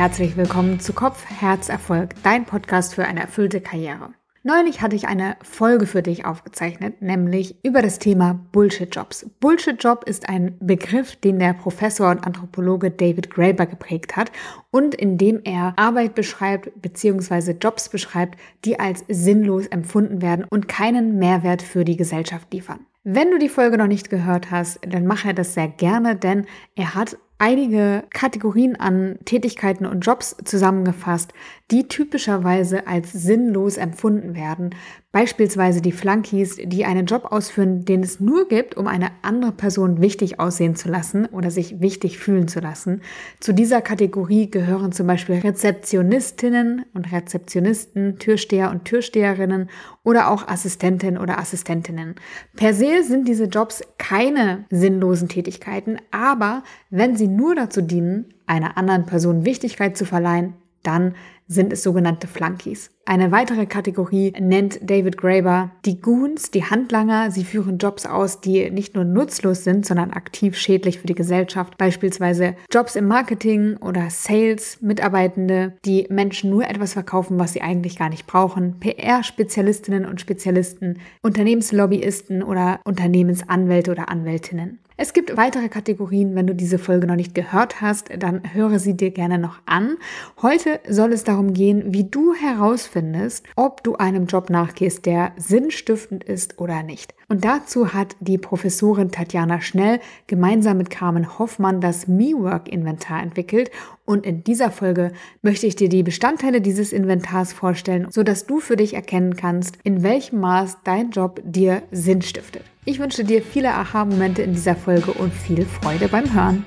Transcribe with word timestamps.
herzlich 0.00 0.38
willkommen 0.38 0.80
zu 0.80 0.94
Kopf, 0.94 1.26
Herz, 1.26 1.68
Erfolg, 1.68 2.14
dein 2.22 2.46
Podcast 2.46 2.94
für 2.94 3.04
eine 3.04 3.20
erfüllte 3.20 3.60
Karriere. 3.60 4.14
Neulich 4.42 4.80
hatte 4.80 4.96
ich 4.96 5.06
eine 5.08 5.36
Folge 5.42 5.84
für 5.84 6.00
dich 6.00 6.24
aufgezeichnet, 6.24 7.02
nämlich 7.02 7.62
über 7.62 7.82
das 7.82 7.98
Thema 7.98 8.40
Bullshit-Jobs. 8.50 9.26
Bullshit-Job 9.40 10.04
ist 10.04 10.26
ein 10.30 10.56
Begriff, 10.58 11.16
den 11.16 11.38
der 11.38 11.52
Professor 11.52 12.10
und 12.10 12.24
Anthropologe 12.24 12.90
David 12.90 13.28
Graeber 13.28 13.66
geprägt 13.66 14.16
hat 14.16 14.32
und 14.70 14.94
in 14.94 15.18
dem 15.18 15.42
er 15.44 15.74
Arbeit 15.76 16.14
beschreibt 16.14 16.80
bzw. 16.80 17.56
Jobs 17.60 17.90
beschreibt, 17.90 18.40
die 18.64 18.80
als 18.80 19.04
sinnlos 19.06 19.66
empfunden 19.66 20.22
werden 20.22 20.46
und 20.48 20.66
keinen 20.66 21.18
Mehrwert 21.18 21.60
für 21.60 21.84
die 21.84 21.98
Gesellschaft 21.98 22.50
liefern. 22.54 22.86
Wenn 23.04 23.30
du 23.30 23.38
die 23.38 23.50
Folge 23.50 23.76
noch 23.76 23.86
nicht 23.86 24.08
gehört 24.08 24.50
hast, 24.50 24.80
dann 24.88 25.06
mach 25.06 25.26
er 25.26 25.34
das 25.34 25.52
sehr 25.52 25.68
gerne, 25.68 26.16
denn 26.16 26.46
er 26.74 26.94
hat 26.94 27.18
einige 27.40 28.04
Kategorien 28.10 28.76
an 28.76 29.18
Tätigkeiten 29.24 29.86
und 29.86 30.02
Jobs 30.02 30.36
zusammengefasst, 30.44 31.32
die 31.70 31.88
typischerweise 31.88 32.86
als 32.86 33.12
sinnlos 33.12 33.76
empfunden 33.76 34.34
werden. 34.34 34.70
Beispielsweise 35.12 35.80
die 35.80 35.90
Flunkies, 35.90 36.56
die 36.62 36.84
einen 36.84 37.06
Job 37.06 37.32
ausführen, 37.32 37.84
den 37.84 38.04
es 38.04 38.20
nur 38.20 38.46
gibt, 38.46 38.76
um 38.76 38.86
eine 38.86 39.08
andere 39.22 39.50
Person 39.50 40.00
wichtig 40.00 40.38
aussehen 40.38 40.76
zu 40.76 40.88
lassen 40.88 41.26
oder 41.26 41.50
sich 41.50 41.80
wichtig 41.80 42.18
fühlen 42.18 42.46
zu 42.46 42.60
lassen. 42.60 43.02
Zu 43.40 43.52
dieser 43.52 43.80
Kategorie 43.80 44.50
gehören 44.50 44.92
zum 44.92 45.08
Beispiel 45.08 45.36
Rezeptionistinnen 45.36 46.84
und 46.94 47.10
Rezeptionisten, 47.10 48.18
Türsteher 48.20 48.70
und 48.70 48.84
Türsteherinnen 48.84 49.68
oder 50.04 50.30
auch 50.30 50.46
Assistentinnen 50.46 51.20
oder 51.20 51.38
Assistentinnen. 51.38 52.14
Per 52.54 52.72
se 52.72 53.02
sind 53.02 53.26
diese 53.26 53.44
Jobs 53.44 53.82
keine 53.98 54.64
sinnlosen 54.70 55.28
Tätigkeiten, 55.28 55.98
aber 56.12 56.62
wenn 56.90 57.16
sie 57.16 57.28
nur 57.36 57.54
dazu 57.54 57.80
dienen, 57.82 58.26
einer 58.46 58.76
anderen 58.76 59.06
Person 59.06 59.44
Wichtigkeit 59.44 59.96
zu 59.96 60.04
verleihen, 60.04 60.54
dann 60.82 61.14
sind 61.46 61.72
es 61.72 61.82
sogenannte 61.82 62.28
Flunkies. 62.28 62.90
Eine 63.04 63.32
weitere 63.32 63.66
Kategorie 63.66 64.32
nennt 64.38 64.78
David 64.88 65.16
Graeber 65.16 65.72
die 65.84 66.00
Goons, 66.00 66.52
die 66.52 66.62
Handlanger. 66.62 67.32
Sie 67.32 67.44
führen 67.44 67.78
Jobs 67.78 68.06
aus, 68.06 68.40
die 68.40 68.70
nicht 68.70 68.94
nur 68.94 69.04
nutzlos 69.04 69.64
sind, 69.64 69.84
sondern 69.84 70.12
aktiv 70.12 70.56
schädlich 70.56 71.00
für 71.00 71.08
die 71.08 71.16
Gesellschaft. 71.16 71.76
Beispielsweise 71.76 72.54
Jobs 72.70 72.94
im 72.94 73.08
Marketing 73.08 73.78
oder 73.78 74.10
Sales, 74.10 74.80
Mitarbeitende, 74.80 75.72
die 75.84 76.06
Menschen 76.08 76.50
nur 76.50 76.68
etwas 76.68 76.92
verkaufen, 76.92 77.40
was 77.40 77.52
sie 77.52 77.62
eigentlich 77.62 77.98
gar 77.98 78.10
nicht 78.10 78.28
brauchen. 78.28 78.78
PR-Spezialistinnen 78.78 80.04
und 80.04 80.20
Spezialisten, 80.20 81.00
Unternehmenslobbyisten 81.22 82.44
oder 82.44 82.78
Unternehmensanwälte 82.84 83.90
oder 83.90 84.08
Anwältinnen. 84.08 84.78
Es 85.02 85.14
gibt 85.14 85.38
weitere 85.38 85.70
Kategorien. 85.70 86.34
Wenn 86.34 86.46
du 86.46 86.54
diese 86.54 86.78
Folge 86.78 87.06
noch 87.06 87.16
nicht 87.16 87.34
gehört 87.34 87.80
hast, 87.80 88.10
dann 88.18 88.52
höre 88.52 88.78
sie 88.78 88.98
dir 88.98 89.10
gerne 89.10 89.38
noch 89.38 89.58
an. 89.64 89.96
Heute 90.42 90.78
soll 90.86 91.14
es 91.14 91.24
darum 91.24 91.54
gehen, 91.54 91.94
wie 91.94 92.04
du 92.04 92.34
herausfindest, 92.34 93.46
ob 93.56 93.82
du 93.82 93.96
einem 93.96 94.26
Job 94.26 94.50
nachgehst, 94.50 95.06
der 95.06 95.32
sinnstiftend 95.38 96.22
ist 96.24 96.60
oder 96.60 96.82
nicht. 96.82 97.14
Und 97.30 97.44
dazu 97.44 97.94
hat 97.94 98.16
die 98.18 98.38
Professorin 98.38 99.12
Tatjana 99.12 99.60
Schnell 99.60 100.00
gemeinsam 100.26 100.78
mit 100.78 100.90
Carmen 100.90 101.38
Hoffmann 101.38 101.80
das 101.80 102.08
MeWork-Inventar 102.08 103.22
entwickelt. 103.22 103.70
Und 104.04 104.26
in 104.26 104.42
dieser 104.42 104.72
Folge 104.72 105.12
möchte 105.40 105.68
ich 105.68 105.76
dir 105.76 105.88
die 105.88 106.02
Bestandteile 106.02 106.60
dieses 106.60 106.92
Inventars 106.92 107.52
vorstellen, 107.52 108.08
sodass 108.10 108.46
du 108.46 108.58
für 108.58 108.74
dich 108.74 108.94
erkennen 108.94 109.36
kannst, 109.36 109.78
in 109.84 110.02
welchem 110.02 110.40
Maß 110.40 110.78
dein 110.82 111.12
Job 111.12 111.40
dir 111.44 111.84
Sinn 111.92 112.20
stiftet. 112.20 112.64
Ich 112.84 112.98
wünsche 112.98 113.22
dir 113.22 113.42
viele 113.42 113.74
Aha-Momente 113.74 114.42
in 114.42 114.54
dieser 114.54 114.74
Folge 114.74 115.12
und 115.12 115.32
viel 115.32 115.64
Freude 115.64 116.08
beim 116.08 116.34
Hören. 116.34 116.64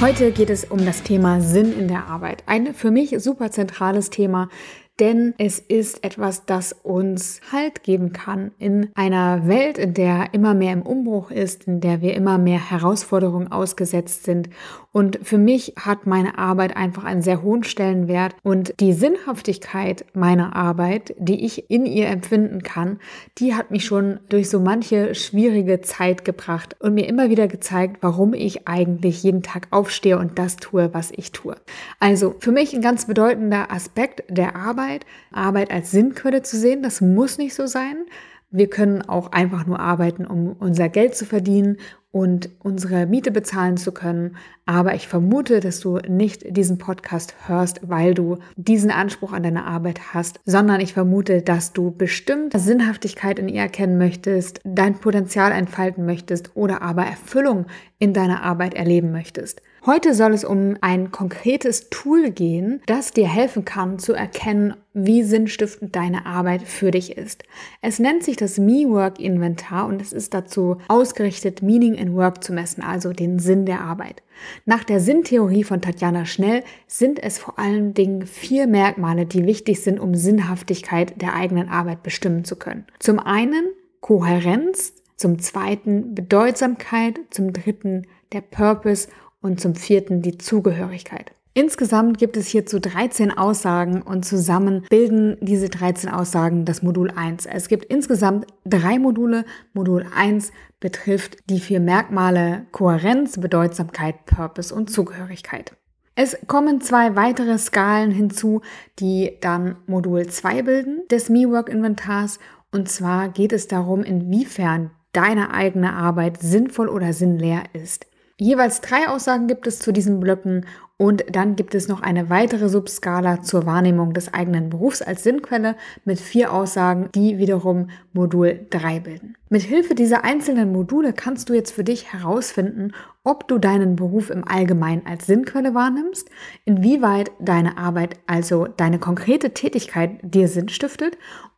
Heute 0.00 0.32
geht 0.32 0.50
es 0.50 0.64
um 0.64 0.84
das 0.84 1.04
Thema 1.04 1.40
Sinn 1.40 1.72
in 1.72 1.86
der 1.86 2.06
Arbeit. 2.08 2.42
Ein 2.46 2.74
für 2.74 2.90
mich 2.90 3.14
super 3.18 3.50
zentrales 3.50 4.10
Thema, 4.10 4.50
denn 4.98 5.34
es 5.36 5.58
ist 5.58 6.02
etwas, 6.04 6.46
das 6.46 6.72
uns 6.72 7.40
Halt 7.52 7.82
geben 7.82 8.12
kann 8.12 8.52
in 8.58 8.90
einer 8.94 9.46
Welt, 9.46 9.76
in 9.76 9.92
der 9.92 10.32
immer 10.32 10.54
mehr 10.54 10.72
im 10.72 10.82
Umbruch 10.82 11.30
ist, 11.30 11.64
in 11.64 11.80
der 11.80 12.00
wir 12.00 12.14
immer 12.14 12.38
mehr 12.38 12.70
Herausforderungen 12.70 13.52
ausgesetzt 13.52 14.24
sind. 14.24 14.48
Und 14.96 15.18
für 15.22 15.36
mich 15.36 15.74
hat 15.78 16.06
meine 16.06 16.38
Arbeit 16.38 16.74
einfach 16.74 17.04
einen 17.04 17.20
sehr 17.20 17.42
hohen 17.42 17.64
Stellenwert 17.64 18.34
und 18.42 18.72
die 18.80 18.94
Sinnhaftigkeit 18.94 20.06
meiner 20.14 20.56
Arbeit, 20.56 21.14
die 21.18 21.44
ich 21.44 21.70
in 21.70 21.84
ihr 21.84 22.06
empfinden 22.06 22.62
kann, 22.62 22.98
die 23.36 23.54
hat 23.54 23.70
mich 23.70 23.84
schon 23.84 24.20
durch 24.30 24.48
so 24.48 24.58
manche 24.58 25.14
schwierige 25.14 25.82
Zeit 25.82 26.24
gebracht 26.24 26.76
und 26.80 26.94
mir 26.94 27.10
immer 27.10 27.28
wieder 27.28 27.46
gezeigt, 27.46 27.98
warum 28.00 28.32
ich 28.32 28.66
eigentlich 28.68 29.22
jeden 29.22 29.42
Tag 29.42 29.66
aufstehe 29.70 30.16
und 30.16 30.38
das 30.38 30.56
tue, 30.56 30.88
was 30.94 31.10
ich 31.14 31.30
tue. 31.30 31.56
Also 32.00 32.34
für 32.38 32.50
mich 32.50 32.72
ein 32.72 32.80
ganz 32.80 33.06
bedeutender 33.06 33.70
Aspekt 33.70 34.24
der 34.30 34.56
Arbeit 34.56 35.04
Arbeit, 35.30 35.70
als 35.70 35.90
Sinnquelle 35.90 36.42
zu 36.42 36.56
sehen. 36.56 36.82
Das 36.82 37.02
muss 37.02 37.36
nicht 37.36 37.54
so 37.54 37.66
sein. 37.66 38.06
Wir 38.50 38.70
können 38.70 39.02
auch 39.02 39.32
einfach 39.32 39.66
nur 39.66 39.80
arbeiten, 39.80 40.26
um 40.26 40.52
unser 40.52 40.88
Geld 40.88 41.16
zu 41.16 41.24
verdienen 41.24 41.78
und 42.16 42.48
unsere 42.60 43.04
Miete 43.04 43.30
bezahlen 43.30 43.76
zu 43.76 43.92
können. 43.92 44.36
Aber 44.64 44.94
ich 44.94 45.06
vermute, 45.06 45.60
dass 45.60 45.80
du 45.80 45.98
nicht 46.08 46.56
diesen 46.56 46.78
Podcast 46.78 47.34
hörst, 47.46 47.80
weil 47.86 48.14
du 48.14 48.38
diesen 48.56 48.90
Anspruch 48.90 49.34
an 49.34 49.42
deine 49.42 49.66
Arbeit 49.66 50.14
hast, 50.14 50.40
sondern 50.46 50.80
ich 50.80 50.94
vermute, 50.94 51.42
dass 51.42 51.74
du 51.74 51.90
bestimmt 51.90 52.58
Sinnhaftigkeit 52.58 53.38
in 53.38 53.48
ihr 53.48 53.60
erkennen 53.60 53.98
möchtest, 53.98 54.60
dein 54.64 54.94
Potenzial 54.94 55.52
entfalten 55.52 56.06
möchtest 56.06 56.56
oder 56.56 56.80
aber 56.80 57.04
Erfüllung 57.04 57.66
in 57.98 58.14
deiner 58.14 58.42
Arbeit 58.42 58.72
erleben 58.72 59.12
möchtest. 59.12 59.60
Heute 59.86 60.14
soll 60.14 60.34
es 60.34 60.42
um 60.42 60.76
ein 60.80 61.12
konkretes 61.12 61.90
Tool 61.90 62.32
gehen, 62.32 62.82
das 62.86 63.12
dir 63.12 63.28
helfen 63.28 63.64
kann 63.64 64.00
zu 64.00 64.14
erkennen, 64.14 64.74
wie 64.94 65.22
sinnstiftend 65.22 65.94
deine 65.94 66.26
Arbeit 66.26 66.62
für 66.62 66.90
dich 66.90 67.16
ist. 67.16 67.44
Es 67.82 68.00
nennt 68.00 68.24
sich 68.24 68.36
das 68.36 68.58
Me-Work 68.58 69.20
Inventar 69.20 69.86
und 69.86 70.02
es 70.02 70.12
ist 70.12 70.34
dazu 70.34 70.78
ausgerichtet, 70.88 71.62
Meaning 71.62 71.94
in 71.94 72.16
Work 72.16 72.42
zu 72.42 72.52
messen, 72.52 72.82
also 72.82 73.12
den 73.12 73.38
Sinn 73.38 73.64
der 73.64 73.80
Arbeit. 73.80 74.24
Nach 74.64 74.82
der 74.82 74.98
Sinntheorie 74.98 75.62
von 75.62 75.80
Tatjana 75.80 76.24
Schnell 76.24 76.64
sind 76.88 77.22
es 77.22 77.38
vor 77.38 77.56
allen 77.56 77.94
Dingen 77.94 78.26
vier 78.26 78.66
Merkmale, 78.66 79.24
die 79.24 79.46
wichtig 79.46 79.82
sind, 79.82 80.00
um 80.00 80.16
Sinnhaftigkeit 80.16 81.22
der 81.22 81.34
eigenen 81.34 81.68
Arbeit 81.68 82.02
bestimmen 82.02 82.44
zu 82.44 82.56
können. 82.56 82.86
Zum 82.98 83.20
einen 83.20 83.66
Kohärenz, 84.00 84.94
zum 85.14 85.38
zweiten 85.38 86.16
Bedeutsamkeit, 86.16 87.20
zum 87.30 87.52
dritten 87.52 88.08
der 88.32 88.40
Purpose 88.40 89.08
und 89.46 89.60
zum 89.60 89.74
vierten 89.74 90.20
die 90.22 90.38
Zugehörigkeit. 90.38 91.32
Insgesamt 91.54 92.18
gibt 92.18 92.36
es 92.36 92.48
hierzu 92.48 92.80
13 92.80 93.30
Aussagen 93.30 94.02
und 94.02 94.26
zusammen 94.26 94.84
bilden 94.90 95.38
diese 95.40 95.70
13 95.70 96.10
Aussagen 96.10 96.66
das 96.66 96.82
Modul 96.82 97.10
1. 97.10 97.46
Es 97.46 97.68
gibt 97.68 97.86
insgesamt 97.86 98.46
drei 98.66 98.98
Module. 98.98 99.46
Modul 99.72 100.04
1 100.14 100.52
betrifft 100.80 101.38
die 101.48 101.60
vier 101.60 101.80
Merkmale 101.80 102.66
Kohärenz, 102.72 103.40
Bedeutsamkeit, 103.40 104.26
Purpose 104.26 104.74
und 104.74 104.90
Zugehörigkeit. 104.90 105.74
Es 106.14 106.36
kommen 106.46 106.82
zwei 106.82 107.16
weitere 107.16 107.56
Skalen 107.56 108.10
hinzu, 108.10 108.60
die 108.98 109.38
dann 109.40 109.76
Modul 109.86 110.26
2 110.26 110.62
bilden 110.62 111.08
des 111.10 111.30
MeWork-Inventars. 111.30 112.38
Und 112.70 112.90
zwar 112.90 113.30
geht 113.30 113.54
es 113.54 113.66
darum, 113.66 114.02
inwiefern 114.02 114.90
deine 115.12 115.54
eigene 115.54 115.94
Arbeit 115.94 116.42
sinnvoll 116.42 116.88
oder 116.88 117.14
sinnleer 117.14 117.62
ist. 117.72 118.06
Jeweils 118.38 118.82
drei 118.82 119.08
Aussagen 119.08 119.46
gibt 119.46 119.66
es 119.66 119.78
zu 119.78 119.92
diesen 119.92 120.20
Blöcken 120.20 120.66
und 120.98 121.24
dann 121.30 121.56
gibt 121.56 121.74
es 121.74 121.88
noch 121.88 122.02
eine 122.02 122.28
weitere 122.28 122.68
Subskala 122.68 123.40
zur 123.40 123.64
Wahrnehmung 123.64 124.12
des 124.12 124.34
eigenen 124.34 124.68
Berufs 124.68 125.00
als 125.00 125.22
Sinnquelle 125.22 125.74
mit 126.04 126.20
vier 126.20 126.52
Aussagen, 126.52 127.08
die 127.14 127.38
wiederum 127.38 127.88
Modul 128.12 128.66
3 128.68 129.00
bilden. 129.00 129.36
Mit 129.48 129.62
Hilfe 129.62 129.94
dieser 129.94 130.24
einzelnen 130.24 130.70
Module 130.70 131.14
kannst 131.14 131.48
du 131.48 131.54
jetzt 131.54 131.72
für 131.72 131.84
dich 131.84 132.12
herausfinden, 132.12 132.92
ob 133.24 133.48
du 133.48 133.58
deinen 133.58 133.96
Beruf 133.96 134.28
im 134.28 134.46
Allgemeinen 134.46 135.06
als 135.06 135.26
Sinnquelle 135.26 135.74
wahrnimmst, 135.74 136.28
inwieweit 136.66 137.30
deine 137.40 137.78
Arbeit, 137.78 138.18
also 138.26 138.66
deine 138.66 138.98
konkrete 138.98 139.54
Tätigkeit 139.54 140.18
dir 140.22 140.48
Sinn 140.48 140.68
stiftet 140.68 141.16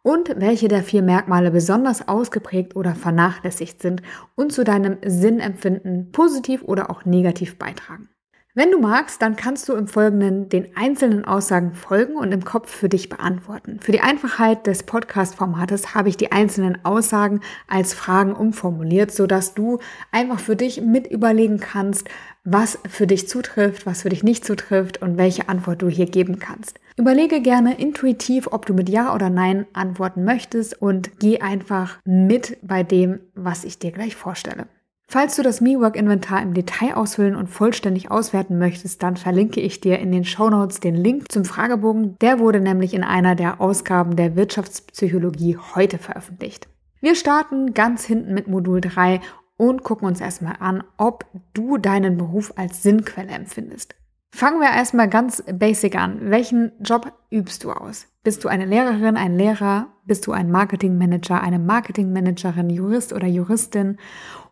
und 0.09 0.41
welche 0.41 0.69
der 0.69 0.83
vier 0.83 1.03
Merkmale 1.03 1.51
besonders 1.51 2.09
ausgeprägt 2.09 2.75
oder 2.77 2.95
vernachlässigt 2.95 3.83
sind 3.83 4.01
und 4.37 4.55
zu 4.55 4.65
deinem 4.65 4.97
Sinnempfinden 5.05 6.13
positiv 6.13 6.63
oder 6.63 6.89
auch 6.89 7.05
negativ 7.05 7.59
beitragen. 7.59 8.09
Wenn 8.55 8.71
du 8.71 8.81
magst, 8.81 9.21
dann 9.21 9.37
kannst 9.37 9.69
du 9.69 9.75
im 9.75 9.87
Folgenden 9.87 10.49
den 10.49 10.75
einzelnen 10.75 11.27
Aussagen 11.27 11.75
folgen 11.75 12.17
und 12.17 12.33
im 12.33 12.43
Kopf 12.43 12.71
für 12.71 12.89
dich 12.89 13.11
beantworten. 13.11 13.81
Für 13.81 13.93
die 13.93 14.01
Einfachheit 14.01 14.67
des 14.67 14.85
Podcast-Formates 14.85 15.95
habe 15.95 16.09
ich 16.09 16.17
die 16.17 16.33
einzelnen 16.33 16.83
Aussagen 16.87 17.43
als 17.69 17.93
Fragen 17.93 18.33
umformuliert, 18.33 19.13
sodass 19.13 19.53
du 19.53 19.79
einfach 20.11 20.41
für 20.41 20.57
dich 20.57 20.81
mit 20.81 21.07
überlegen 21.07 21.61
kannst, 21.61 22.09
was 22.45 22.79
für 22.89 23.07
dich 23.07 23.29
zutrifft, 23.29 23.85
was 23.85 24.01
für 24.01 24.09
dich 24.09 24.25
nicht 24.25 24.47
zutrifft 24.47 25.03
und 25.03 25.19
welche 25.19 25.51
Antwort 25.51 25.83
du 25.83 25.91
hier 25.91 26.07
geben 26.07 26.39
kannst. 26.39 26.81
Überlege 26.99 27.41
gerne 27.41 27.79
intuitiv, 27.79 28.49
ob 28.50 28.67
du 28.67 28.75
mit 28.75 28.89
Ja 28.89 29.15
oder 29.15 29.31
Nein 29.31 29.67
antworten 29.73 30.25
möchtest 30.25 30.83
und 30.83 31.21
geh 31.21 31.41
einfach 31.41 31.99
mit 32.05 32.59
bei 32.61 32.83
dem, 32.83 33.21
was 33.37 33.62
ich 33.62 33.79
dir 33.79 33.93
gleich 33.93 34.17
vorstelle. 34.17 34.67
Falls 35.06 35.37
du 35.37 35.43
das 35.43 35.61
MeWork-Inventar 35.61 36.43
im 36.43 36.55
Detail 36.55 36.95
ausfüllen 36.95 37.37
und 37.37 37.47
vollständig 37.47 38.11
auswerten 38.11 38.59
möchtest, 38.59 39.03
dann 39.03 39.17
verlinke 39.17 39.61
ich 39.61 39.81
dir 39.81 40.00
in 40.00 40.11
den 40.11 40.25
Show 40.25 40.50
Notes 40.50 40.81
den 40.81 40.97
Link 40.97 41.31
zum 41.31 41.45
Fragebogen. 41.45 42.17
Der 42.21 42.41
wurde 42.41 42.61
nämlich 42.61 42.93
in 42.93 43.05
einer 43.05 43.37
der 43.37 43.61
Ausgaben 43.61 44.17
der 44.17 44.35
Wirtschaftspsychologie 44.35 45.56
heute 45.77 45.99
veröffentlicht. 45.99 46.69
Wir 47.00 47.15
starten 47.15 47.75
ganz 47.75 48.05
hinten 48.05 48.35
mit 48.35 48.49
Modul 48.49 48.81
3 48.81 49.21
und 49.56 49.85
gucken 49.85 50.09
uns 50.09 50.21
erstmal 50.21 50.56
an, 50.59 50.83
ob 50.97 51.25
du 51.55 51.79
deinen 51.79 52.19
Beruf 52.19 52.53
als 52.56 52.83
Sinnquelle 52.83 53.31
empfindest. 53.31 53.95
Fangen 54.31 54.61
wir 54.61 54.71
erstmal 54.71 55.09
ganz 55.09 55.43
basic 55.53 55.97
an. 55.97 56.31
Welchen 56.31 56.73
Job 56.81 57.13
übst 57.31 57.65
du 57.65 57.73
aus? 57.73 58.07
Bist 58.23 58.45
du 58.45 58.49
eine 58.49 58.67
Lehrerin, 58.67 59.17
ein 59.17 59.35
Lehrer? 59.35 59.89
Bist 60.05 60.27
du 60.27 60.33
ein 60.33 60.51
Marketingmanager, 60.51 61.41
eine 61.41 61.59
Marketingmanagerin, 61.59 62.71
Jurist 62.71 63.13
oder 63.13 63.27
Juristin? 63.27 63.99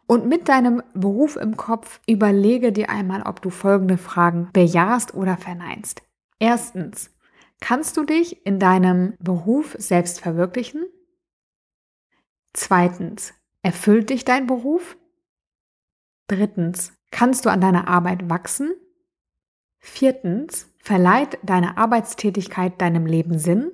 Und 0.06 0.26
mit 0.26 0.48
deinem 0.48 0.82
Beruf 0.94 1.36
im 1.36 1.56
Kopf 1.56 2.00
überlege 2.06 2.72
dir 2.72 2.90
einmal, 2.90 3.22
ob 3.22 3.42
du 3.42 3.50
folgende 3.50 3.98
Fragen 3.98 4.48
bejahst 4.52 5.14
oder 5.14 5.36
verneinst. 5.36 6.02
Erstens, 6.38 7.10
kannst 7.60 7.96
du 7.96 8.04
dich 8.04 8.46
in 8.46 8.58
deinem 8.58 9.14
Beruf 9.18 9.74
selbst 9.78 10.20
verwirklichen? 10.20 10.84
Zweitens, 12.52 13.34
erfüllt 13.62 14.10
dich 14.10 14.24
dein 14.24 14.46
Beruf? 14.46 14.96
Drittens, 16.28 16.92
kannst 17.10 17.44
du 17.44 17.50
an 17.50 17.60
deiner 17.60 17.88
Arbeit 17.88 18.30
wachsen? 18.30 18.72
Viertens, 19.86 20.68
verleiht 20.78 21.38
deine 21.42 21.78
Arbeitstätigkeit 21.78 22.80
deinem 22.80 23.06
Leben 23.06 23.38
Sinn? 23.38 23.70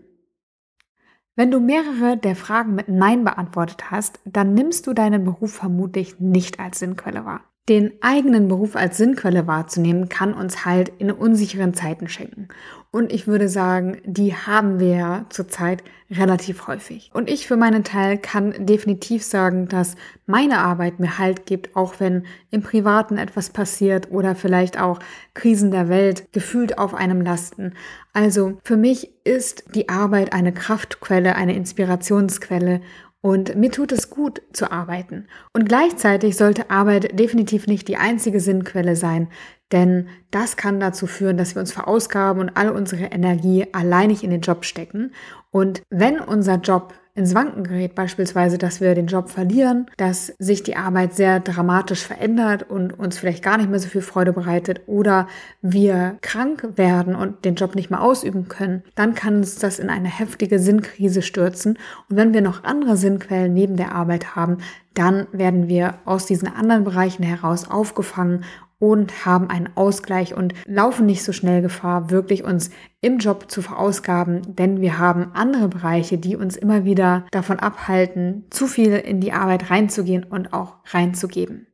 Wenn 1.34 1.50
du 1.50 1.58
mehrere 1.58 2.16
der 2.16 2.36
Fragen 2.36 2.74
mit 2.74 2.88
Nein 2.88 3.24
beantwortet 3.24 3.90
hast, 3.90 4.20
dann 4.24 4.54
nimmst 4.54 4.86
du 4.86 4.92
deinen 4.92 5.24
Beruf 5.24 5.54
vermutlich 5.54 6.20
nicht 6.20 6.60
als 6.60 6.78
Sinnquelle 6.78 7.24
wahr. 7.24 7.51
Den 7.68 7.92
eigenen 8.00 8.48
Beruf 8.48 8.74
als 8.74 8.96
Sinnquelle 8.96 9.46
wahrzunehmen, 9.46 10.08
kann 10.08 10.34
uns 10.34 10.64
halt 10.64 10.92
in 10.98 11.12
unsicheren 11.12 11.74
Zeiten 11.74 12.08
schenken. 12.08 12.48
Und 12.90 13.12
ich 13.12 13.26
würde 13.26 13.48
sagen, 13.48 14.02
die 14.04 14.34
haben 14.34 14.80
wir 14.80 14.96
ja 14.96 15.26
zurzeit 15.30 15.82
relativ 16.10 16.66
häufig. 16.66 17.10
Und 17.14 17.30
ich 17.30 17.46
für 17.46 17.56
meinen 17.56 17.84
Teil 17.84 18.18
kann 18.18 18.66
definitiv 18.66 19.22
sagen, 19.22 19.68
dass 19.68 19.94
meine 20.26 20.58
Arbeit 20.58 21.00
mir 21.00 21.18
Halt 21.18 21.46
gibt, 21.46 21.74
auch 21.76 22.00
wenn 22.00 22.24
im 22.50 22.62
Privaten 22.62 23.16
etwas 23.16 23.50
passiert 23.50 24.10
oder 24.10 24.34
vielleicht 24.34 24.78
auch 24.78 24.98
Krisen 25.32 25.70
der 25.70 25.88
Welt 25.88 26.32
gefühlt 26.32 26.78
auf 26.78 26.94
einem 26.94 27.22
lasten. 27.22 27.74
Also 28.12 28.58
für 28.62 28.76
mich 28.76 29.10
ist 29.24 29.64
die 29.74 29.88
Arbeit 29.88 30.32
eine 30.32 30.52
Kraftquelle, 30.52 31.36
eine 31.36 31.54
Inspirationsquelle 31.54 32.82
und 33.22 33.56
mir 33.56 33.70
tut 33.70 33.92
es 33.92 34.10
gut 34.10 34.42
zu 34.52 34.70
arbeiten. 34.70 35.26
Und 35.54 35.69
gleichzeitig 35.69 36.36
sollte 36.36 36.70
Arbeit 36.70 37.19
definitiv 37.19 37.66
nicht 37.66 37.88
die 37.88 37.96
einzige 37.96 38.40
Sinnquelle 38.40 38.96
sein, 38.96 39.28
denn 39.70 40.08
das 40.30 40.56
kann 40.56 40.80
dazu 40.80 41.06
führen, 41.06 41.38
dass 41.38 41.54
wir 41.54 41.60
uns 41.60 41.72
verausgaben 41.72 42.42
und 42.42 42.56
all 42.56 42.69
unsere 42.69 43.06
Energie 43.06 43.66
alleinig 43.72 44.22
in 44.22 44.30
den 44.30 44.42
Job 44.42 44.66
stecken. 44.66 45.12
Und 45.50 45.82
wenn 45.88 46.20
unser 46.20 46.56
Job 46.56 46.92
ins 47.14 47.34
Wanken 47.34 47.64
gerät, 47.64 47.94
beispielsweise, 47.94 48.56
dass 48.56 48.80
wir 48.80 48.94
den 48.94 49.06
Job 49.06 49.28
verlieren, 49.28 49.86
dass 49.98 50.28
sich 50.38 50.62
die 50.62 50.76
Arbeit 50.76 51.14
sehr 51.14 51.40
dramatisch 51.40 52.06
verändert 52.06 52.70
und 52.70 52.98
uns 52.98 53.18
vielleicht 53.18 53.42
gar 53.42 53.58
nicht 53.58 53.68
mehr 53.68 53.78
so 53.78 53.88
viel 53.88 54.00
Freude 54.00 54.32
bereitet 54.32 54.80
oder 54.86 55.28
wir 55.60 56.16
krank 56.22 56.66
werden 56.76 57.14
und 57.14 57.44
den 57.44 57.54
Job 57.54 57.74
nicht 57.74 57.90
mehr 57.90 58.00
ausüben 58.00 58.48
können, 58.48 58.82
dann 58.94 59.14
kann 59.14 59.36
uns 59.36 59.56
das 59.56 59.78
in 59.78 59.90
eine 59.90 60.08
heftige 60.08 60.58
Sinnkrise 60.58 61.20
stürzen. 61.20 61.78
Und 62.08 62.16
wenn 62.16 62.32
wir 62.32 62.40
noch 62.40 62.64
andere 62.64 62.96
Sinnquellen 62.96 63.52
neben 63.52 63.76
der 63.76 63.94
Arbeit 63.94 64.34
haben, 64.34 64.58
dann 64.94 65.26
werden 65.32 65.68
wir 65.68 65.94
aus 66.06 66.24
diesen 66.24 66.48
anderen 66.48 66.84
Bereichen 66.84 67.22
heraus 67.22 67.70
aufgefangen 67.70 68.44
und 68.82 69.25
haben 69.25 69.49
einen 69.49 69.69
Ausgleich 69.76 70.37
und 70.37 70.55
laufen 70.67 71.06
nicht 71.06 71.23
so 71.23 71.31
schnell 71.31 71.62
Gefahr, 71.62 72.11
wirklich 72.11 72.43
uns 72.43 72.70
im 73.00 73.19
Job 73.19 73.49
zu 73.49 73.62
verausgaben, 73.62 74.56
denn 74.56 74.81
wir 74.81 74.99
haben 74.99 75.31
andere 75.34 75.69
Bereiche, 75.69 76.19
die 76.19 76.34
uns 76.34 76.56
immer 76.56 76.84
wieder 76.84 77.25
davon 77.31 77.61
abhalten, 77.61 78.44
zu 78.50 78.67
viel 78.67 78.94
in 78.94 79.20
die 79.20 79.32
Arbeit 79.32 79.70
reinzugehen 79.70 80.25
und 80.25 80.52
auch 80.52 80.79
reinzugeben. 80.93 81.69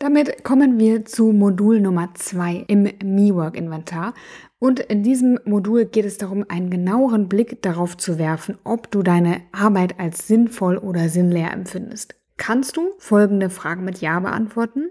Damit 0.00 0.42
kommen 0.42 0.80
wir 0.80 1.04
zu 1.04 1.30
Modul 1.30 1.80
Nummer 1.80 2.08
zwei 2.14 2.64
im 2.66 2.88
MeWork-Inventar. 3.04 4.14
Und 4.58 4.80
in 4.80 5.04
diesem 5.04 5.38
Modul 5.44 5.84
geht 5.84 6.06
es 6.06 6.18
darum, 6.18 6.44
einen 6.48 6.70
genaueren 6.70 7.28
Blick 7.28 7.62
darauf 7.62 7.96
zu 7.96 8.18
werfen, 8.18 8.58
ob 8.64 8.90
du 8.90 9.04
deine 9.04 9.42
Arbeit 9.52 10.00
als 10.00 10.26
sinnvoll 10.26 10.76
oder 10.76 11.08
sinnleer 11.08 11.52
empfindest. 11.52 12.16
Kannst 12.36 12.76
du 12.76 12.90
folgende 12.98 13.48
Fragen 13.48 13.84
mit 13.84 14.00
Ja 14.00 14.18
beantworten? 14.18 14.90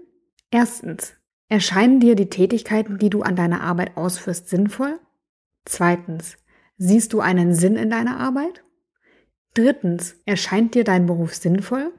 Erstens, 0.50 1.17
Erscheinen 1.48 2.00
dir 2.00 2.14
die 2.14 2.28
Tätigkeiten, 2.28 2.98
die 2.98 3.10
du 3.10 3.22
an 3.22 3.36
deiner 3.36 3.62
Arbeit 3.62 3.96
ausführst, 3.96 4.48
sinnvoll? 4.48 4.98
Zweitens, 5.64 6.36
siehst 6.76 7.12
du 7.12 7.20
einen 7.20 7.54
Sinn 7.54 7.76
in 7.76 7.90
deiner 7.90 8.18
Arbeit? 8.20 8.64
Drittens, 9.54 10.16
erscheint 10.26 10.74
dir 10.74 10.84
dein 10.84 11.06
Beruf 11.06 11.34
sinnvoll? 11.34 11.92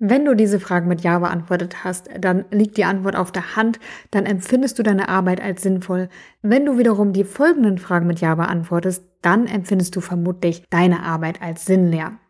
Wenn 0.00 0.24
du 0.24 0.36
diese 0.36 0.60
Fragen 0.60 0.86
mit 0.86 1.00
Ja 1.00 1.18
beantwortet 1.18 1.82
hast, 1.82 2.08
dann 2.20 2.44
liegt 2.52 2.76
die 2.76 2.84
Antwort 2.84 3.16
auf 3.16 3.32
der 3.32 3.56
Hand, 3.56 3.80
dann 4.12 4.26
empfindest 4.26 4.78
du 4.78 4.84
deine 4.84 5.08
Arbeit 5.08 5.40
als 5.40 5.62
sinnvoll. 5.62 6.08
Wenn 6.40 6.64
du 6.64 6.78
wiederum 6.78 7.12
die 7.12 7.24
folgenden 7.24 7.78
Fragen 7.78 8.06
mit 8.06 8.20
Ja 8.20 8.36
beantwortest, 8.36 9.04
dann 9.22 9.46
empfindest 9.46 9.96
du 9.96 10.00
vermutlich 10.00 10.62
deine 10.70 11.02
Arbeit 11.02 11.42
als 11.42 11.64
sinnleer. 11.64 12.20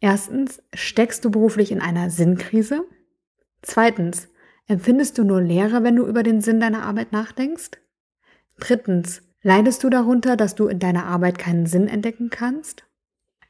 Erstens, 0.00 0.62
steckst 0.72 1.24
du 1.24 1.30
beruflich 1.30 1.72
in 1.72 1.80
einer 1.80 2.10
Sinnkrise? 2.10 2.84
Zweitens, 3.62 4.29
Empfindest 4.70 5.18
du 5.18 5.24
nur 5.24 5.42
Leere, 5.42 5.82
wenn 5.82 5.96
du 5.96 6.06
über 6.06 6.22
den 6.22 6.40
Sinn 6.40 6.60
deiner 6.60 6.84
Arbeit 6.84 7.10
nachdenkst? 7.10 7.72
Drittens, 8.60 9.20
leidest 9.42 9.82
du 9.82 9.90
darunter, 9.90 10.36
dass 10.36 10.54
du 10.54 10.68
in 10.68 10.78
deiner 10.78 11.06
Arbeit 11.06 11.38
keinen 11.38 11.66
Sinn 11.66 11.88
entdecken 11.88 12.30
kannst? 12.30 12.84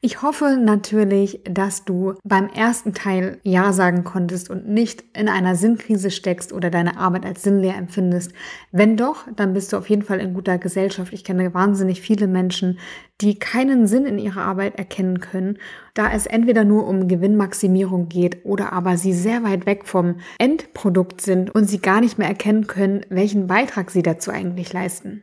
Ich 0.03 0.23
hoffe 0.23 0.57
natürlich, 0.59 1.41
dass 1.43 1.85
du 1.85 2.15
beim 2.23 2.47
ersten 2.47 2.95
Teil 2.95 3.39
Ja 3.43 3.71
sagen 3.71 4.03
konntest 4.03 4.49
und 4.49 4.67
nicht 4.67 5.03
in 5.15 5.29
einer 5.29 5.55
Sinnkrise 5.55 6.09
steckst 6.09 6.53
oder 6.53 6.71
deine 6.71 6.97
Arbeit 6.97 7.23
als 7.23 7.43
sinnleer 7.43 7.75
empfindest. 7.75 8.33
Wenn 8.71 8.97
doch, 8.97 9.27
dann 9.35 9.53
bist 9.53 9.71
du 9.71 9.77
auf 9.77 9.91
jeden 9.91 10.01
Fall 10.01 10.19
in 10.19 10.33
guter 10.33 10.57
Gesellschaft. 10.57 11.13
Ich 11.13 11.23
kenne 11.23 11.53
wahnsinnig 11.53 12.01
viele 12.01 12.25
Menschen, 12.25 12.79
die 13.21 13.37
keinen 13.37 13.85
Sinn 13.85 14.07
in 14.07 14.17
ihrer 14.17 14.41
Arbeit 14.41 14.79
erkennen 14.79 15.19
können, 15.19 15.59
da 15.93 16.11
es 16.11 16.25
entweder 16.25 16.63
nur 16.63 16.87
um 16.87 17.07
Gewinnmaximierung 17.07 18.09
geht 18.09 18.43
oder 18.43 18.73
aber 18.73 18.97
sie 18.97 19.13
sehr 19.13 19.43
weit 19.43 19.67
weg 19.67 19.85
vom 19.85 20.15
Endprodukt 20.39 21.21
sind 21.21 21.53
und 21.53 21.65
sie 21.65 21.79
gar 21.79 22.01
nicht 22.01 22.17
mehr 22.17 22.27
erkennen 22.27 22.65
können, 22.65 23.05
welchen 23.09 23.45
Beitrag 23.45 23.91
sie 23.91 24.01
dazu 24.01 24.31
eigentlich 24.31 24.73
leisten. 24.73 25.21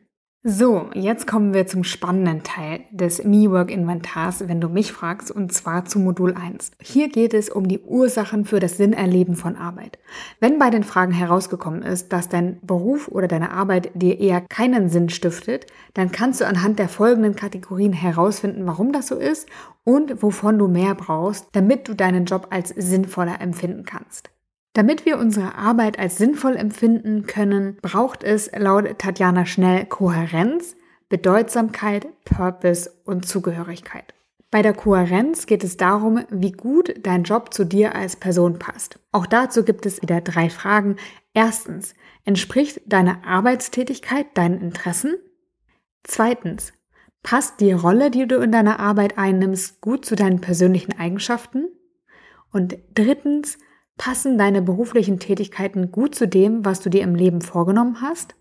So, 0.51 0.89
jetzt 0.95 1.27
kommen 1.27 1.53
wir 1.53 1.67
zum 1.67 1.85
spannenden 1.85 2.43
Teil 2.43 2.81
des 2.91 3.23
MeWork-Inventars, 3.23 4.49
wenn 4.49 4.63
du 4.63 4.71
mich 4.71 4.93
fragst, 4.93 5.31
und 5.31 5.53
zwar 5.53 5.85
zu 5.85 5.99
Modul 5.99 6.33
1. 6.33 6.71
Hier 6.81 7.11
geht 7.11 7.35
es 7.35 7.51
um 7.51 7.69
die 7.69 7.81
Ursachen 7.81 8.47
für 8.47 8.59
das 8.59 8.79
Sinnerleben 8.79 9.37
von 9.37 9.57
Arbeit. 9.57 9.99
Wenn 10.41 10.59
bei 10.59 10.71
den 10.71 10.85
Fragen 10.85 11.13
herausgekommen 11.13 11.83
ist, 11.83 12.15
dass 12.15 12.31
dein 12.31 12.61
Beruf 12.63 13.09
oder 13.09 13.29
deine 13.29 13.51
Arbeit 13.51 13.91
dir 13.93 14.19
eher 14.19 14.41
keinen 14.41 14.89
Sinn 14.89 15.11
stiftet, 15.11 15.67
dann 15.93 16.13
kannst 16.13 16.41
du 16.41 16.47
anhand 16.47 16.79
der 16.79 16.89
folgenden 16.89 17.37
Kategorien 17.37 17.93
herausfinden, 17.93 18.67
warum 18.67 18.91
das 18.91 19.09
so 19.09 19.17
ist 19.17 19.51
und 19.85 20.23
wovon 20.23 20.59
du 20.59 20.67
mehr 20.67 20.95
brauchst, 20.95 21.49
damit 21.53 21.89
du 21.89 21.93
deinen 21.93 22.25
Job 22.25 22.47
als 22.49 22.71
sinnvoller 22.71 23.43
empfinden 23.43 23.85
kannst. 23.85 24.31
Damit 24.75 25.07
wir 25.07 25.19
unsere 25.19 25.55
Arbeit 25.57 25.99
als 25.99 26.19
sinnvoll 26.19 26.57
empfinden 26.57 27.27
können, 27.27 27.79
braucht 27.83 28.23
es 28.23 28.51
laut 28.57 28.99
Tatjana 28.99 29.47
Schnell 29.47 29.87
Kohärenz, 29.87 30.77
Bedeutsamkeit, 31.09 32.07
Purpose 32.25 32.91
und 33.05 33.27
Zugehörigkeit. 33.27 34.15
Bei 34.51 34.63
der 34.63 34.73
Kohärenz 34.73 35.47
geht 35.47 35.63
es 35.63 35.77
darum, 35.77 36.25
wie 36.31 36.53
gut 36.53 36.95
dein 37.03 37.25
Job 37.25 37.53
zu 37.53 37.65
dir 37.65 37.95
als 37.95 38.17
Person 38.17 38.59
passt. 38.59 38.99
Auch 39.13 39.27
dazu 39.27 39.63
gibt 39.63 39.85
es 39.85 40.01
wieder 40.01 40.23
drei 40.23 40.49
Fragen. 40.49 40.97
Erstens, 41.35 41.95
entspricht 42.25 42.81
deine 42.87 43.25
Arbeitstätigkeit 43.25 44.27
deinen 44.35 44.61
Interessen? 44.61 45.17
Zweitens, 46.03 46.73
passt 47.23 47.61
die 47.61 47.73
Rolle, 47.73 48.11
die 48.11 48.27
du 48.27 48.37
in 48.39 48.53
deiner 48.53 48.81
Arbeit 48.81 49.19
einnimmst, 49.19 49.83
gut 49.83 50.07
zu 50.07 50.15
deinen 50.15 50.41
persönlichen 50.41 50.99
Eigenschaften? 50.99 51.69
Und 52.51 52.79
drittens, 52.95 53.59
Passen 53.99 54.39
deine 54.39 54.63
beruflichen 54.63 55.19
Tätigkeiten 55.19 55.93
gut 55.93 56.15
zu 56.15 56.27
dem, 56.27 56.65
was 56.65 56.81
du 56.81 56.89
dir 56.89 57.03
im 57.03 57.15
Leben 57.15 57.43
vorgenommen 57.43 58.01
hast? 58.01 58.35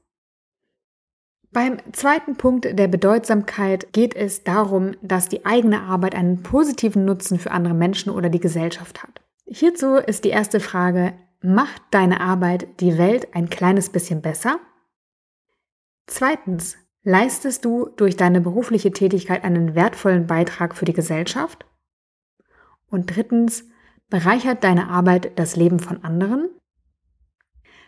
Beim 1.52 1.78
zweiten 1.94 2.36
Punkt 2.36 2.78
der 2.78 2.88
Bedeutsamkeit 2.88 3.92
geht 3.92 4.16
es 4.16 4.44
darum, 4.44 4.96
dass 5.02 5.30
die 5.30 5.46
eigene 5.46 5.82
Arbeit 5.82 6.14
einen 6.14 6.44
positiven 6.44 7.06
Nutzen 7.06 7.40
für 7.40 7.52
andere 7.52 7.74
Menschen 7.74 8.12
oder 8.12 8.30
die 8.30 8.40
Gesellschaft 8.40 9.02
hat. 9.02 9.22
Hierzu 9.46 9.96
ist 9.96 10.24
die 10.24 10.30
erste 10.30 10.60
Frage, 10.60 11.14
macht 11.42 11.82
deine 11.92 12.22
Arbeit 12.22 12.68
die 12.80 12.98
Welt 12.98 13.34
ein 13.34 13.50
kleines 13.50 13.90
bisschen 13.90 14.22
besser? 14.22 14.60
Zweitens, 16.06 16.78
leistest 17.04 17.66
du 17.66 17.90
durch 17.96 18.18
deine 18.18 18.42
berufliche 18.42 18.92
Tätigkeit 18.92 19.44
einen 19.44 19.74
wertvollen 19.74 20.28
Beitrag 20.28 20.76
für 20.76 20.86
die 20.86 20.94
Gesellschaft? 20.94 21.66
Und 22.90 23.16
drittens, 23.16 23.66
Bereichert 24.10 24.64
deine 24.64 24.90
Arbeit 24.90 25.38
das 25.38 25.58
Leben 25.58 25.80
von 25.80 26.04
anderen? 26.04 26.50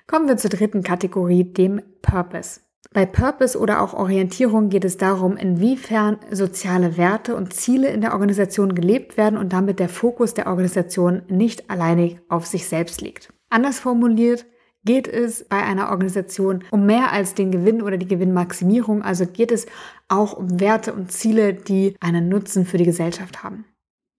Kommen 0.05 0.27
wir 0.27 0.35
zur 0.35 0.49
dritten 0.49 0.83
Kategorie, 0.83 1.45
dem 1.45 1.81
Purpose. 2.01 2.59
Bei 2.91 3.05
Purpose 3.05 3.57
oder 3.57 3.81
auch 3.81 3.93
Orientierung 3.93 4.69
geht 4.69 4.83
es 4.83 4.97
darum, 4.97 5.37
inwiefern 5.37 6.17
soziale 6.31 6.97
Werte 6.97 7.35
und 7.35 7.53
Ziele 7.53 7.89
in 7.89 8.01
der 8.01 8.13
Organisation 8.13 8.75
gelebt 8.75 9.15
werden 9.15 9.37
und 9.37 9.53
damit 9.53 9.79
der 9.79 9.87
Fokus 9.87 10.33
der 10.33 10.47
Organisation 10.47 11.21
nicht 11.29 11.69
alleinig 11.69 12.19
auf 12.27 12.45
sich 12.47 12.67
selbst 12.67 12.99
liegt. 12.99 13.31
Anders 13.49 13.79
formuliert, 13.79 14.45
geht 14.83 15.07
es 15.07 15.45
bei 15.47 15.63
einer 15.63 15.89
Organisation 15.89 16.63
um 16.71 16.85
mehr 16.85 17.11
als 17.13 17.33
den 17.33 17.51
Gewinn 17.51 17.81
oder 17.81 17.97
die 17.97 18.07
Gewinnmaximierung, 18.07 19.03
also 19.03 19.25
geht 19.25 19.51
es 19.51 19.67
auch 20.07 20.33
um 20.33 20.59
Werte 20.59 20.93
und 20.93 21.11
Ziele, 21.11 21.53
die 21.53 21.95
einen 22.01 22.27
Nutzen 22.27 22.65
für 22.65 22.77
die 22.77 22.85
Gesellschaft 22.85 23.43
haben. 23.43 23.65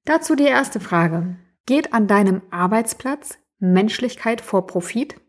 Dazu 0.07 0.35
die 0.35 0.45
erste 0.45 0.81
Frage. 0.81 1.37
Geht 1.67 1.93
an 1.93 2.07
deinem 2.07 2.43
Arbeitsplatz 2.51 3.39
Menschlichkeit 3.59 4.41
vor 4.41 4.67
Profit? 4.67 5.21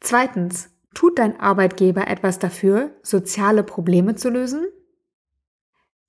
Zweitens, 0.00 0.70
tut 0.94 1.18
dein 1.18 1.40
Arbeitgeber 1.40 2.06
etwas 2.08 2.38
dafür, 2.38 2.98
soziale 3.02 3.62
Probleme 3.64 4.14
zu 4.14 4.30
lösen? 4.30 4.66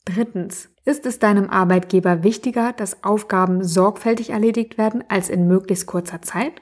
Drittens, 0.05 0.69
ist 0.85 1.05
es 1.07 1.17
deinem 1.17 1.49
Arbeitgeber 1.49 2.23
wichtiger, 2.23 2.71
dass 2.73 3.03
Aufgaben 3.03 3.63
sorgfältig 3.63 4.29
erledigt 4.29 4.77
werden 4.77 5.03
als 5.09 5.29
in 5.29 5.47
möglichst 5.47 5.87
kurzer 5.87 6.21
Zeit? 6.21 6.61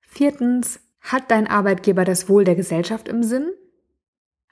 Viertens, 0.00 0.80
hat 1.00 1.30
dein 1.30 1.48
Arbeitgeber 1.48 2.04
das 2.04 2.28
Wohl 2.28 2.44
der 2.44 2.54
Gesellschaft 2.54 3.08
im 3.08 3.22
Sinn? 3.22 3.50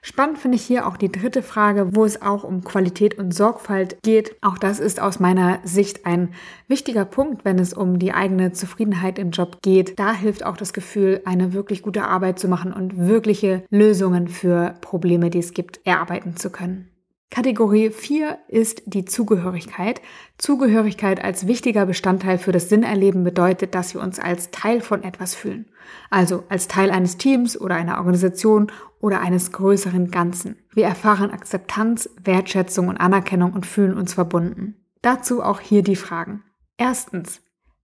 Spannend 0.01 0.37
finde 0.37 0.55
ich 0.55 0.63
hier 0.63 0.87
auch 0.87 0.95
die 0.95 1.11
dritte 1.11 1.43
Frage, 1.43 1.95
wo 1.95 2.05
es 2.05 2.21
auch 2.21 2.43
um 2.43 2.63
Qualität 2.63 3.17
und 3.17 3.33
Sorgfalt 3.33 3.97
geht. 4.01 4.35
Auch 4.41 4.57
das 4.57 4.79
ist 4.79 5.01
aus 5.01 5.19
meiner 5.19 5.59
Sicht 5.63 6.05
ein 6.05 6.29
wichtiger 6.67 7.03
Punkt, 7.05 7.43
wenn 7.43 7.59
es 7.59 7.73
um 7.73 7.99
die 7.99 8.13
eigene 8.13 8.53
Zufriedenheit 8.53 9.19
im 9.19 9.31
Job 9.31 9.61
geht. 9.61 9.99
Da 9.99 10.13
hilft 10.13 10.45
auch 10.45 10.55
das 10.55 10.71
Gefühl, 10.71 11.21
eine 11.25 11.53
wirklich 11.53 11.81
gute 11.81 12.05
Arbeit 12.05 12.39
zu 12.39 12.47
machen 12.47 12.71
und 12.71 12.97
wirkliche 12.97 13.63
Lösungen 13.69 14.29
für 14.29 14.75
Probleme, 14.81 15.29
die 15.29 15.39
es 15.39 15.53
gibt, 15.53 15.81
erarbeiten 15.85 16.37
zu 16.37 16.49
können. 16.49 16.89
Kategorie 17.31 17.91
4 17.91 18.39
ist 18.47 18.81
die 18.87 19.05
Zugehörigkeit. 19.05 20.01
Zugehörigkeit 20.39 21.23
als 21.23 21.45
wichtiger 21.45 21.85
Bestandteil 21.85 22.39
für 22.39 22.51
das 22.51 22.69
Sinnerleben 22.69 23.23
bedeutet, 23.23 23.75
dass 23.75 23.93
wir 23.93 24.01
uns 24.01 24.17
als 24.17 24.49
Teil 24.49 24.81
von 24.81 25.03
etwas 25.03 25.35
fühlen. 25.35 25.67
Also 26.09 26.43
als 26.49 26.67
Teil 26.67 26.89
eines 26.89 27.17
Teams 27.17 27.59
oder 27.59 27.75
einer 27.75 27.97
Organisation 27.97 28.71
oder 28.99 29.21
eines 29.21 29.51
größeren 29.51 30.09
Ganzen. 30.09 30.57
Wir 30.73 30.85
erfahren 30.85 31.29
Akzeptanz, 31.29 32.09
Wertschätzung 32.23 32.87
und 32.87 32.97
Anerkennung 32.97 33.53
und 33.53 33.67
fühlen 33.67 33.95
uns 33.95 34.15
verbunden. 34.15 34.75
Dazu 35.03 35.43
auch 35.43 35.59
hier 35.59 35.83
die 35.83 35.95
Fragen. 35.95 36.43
Erstens, 36.77 37.41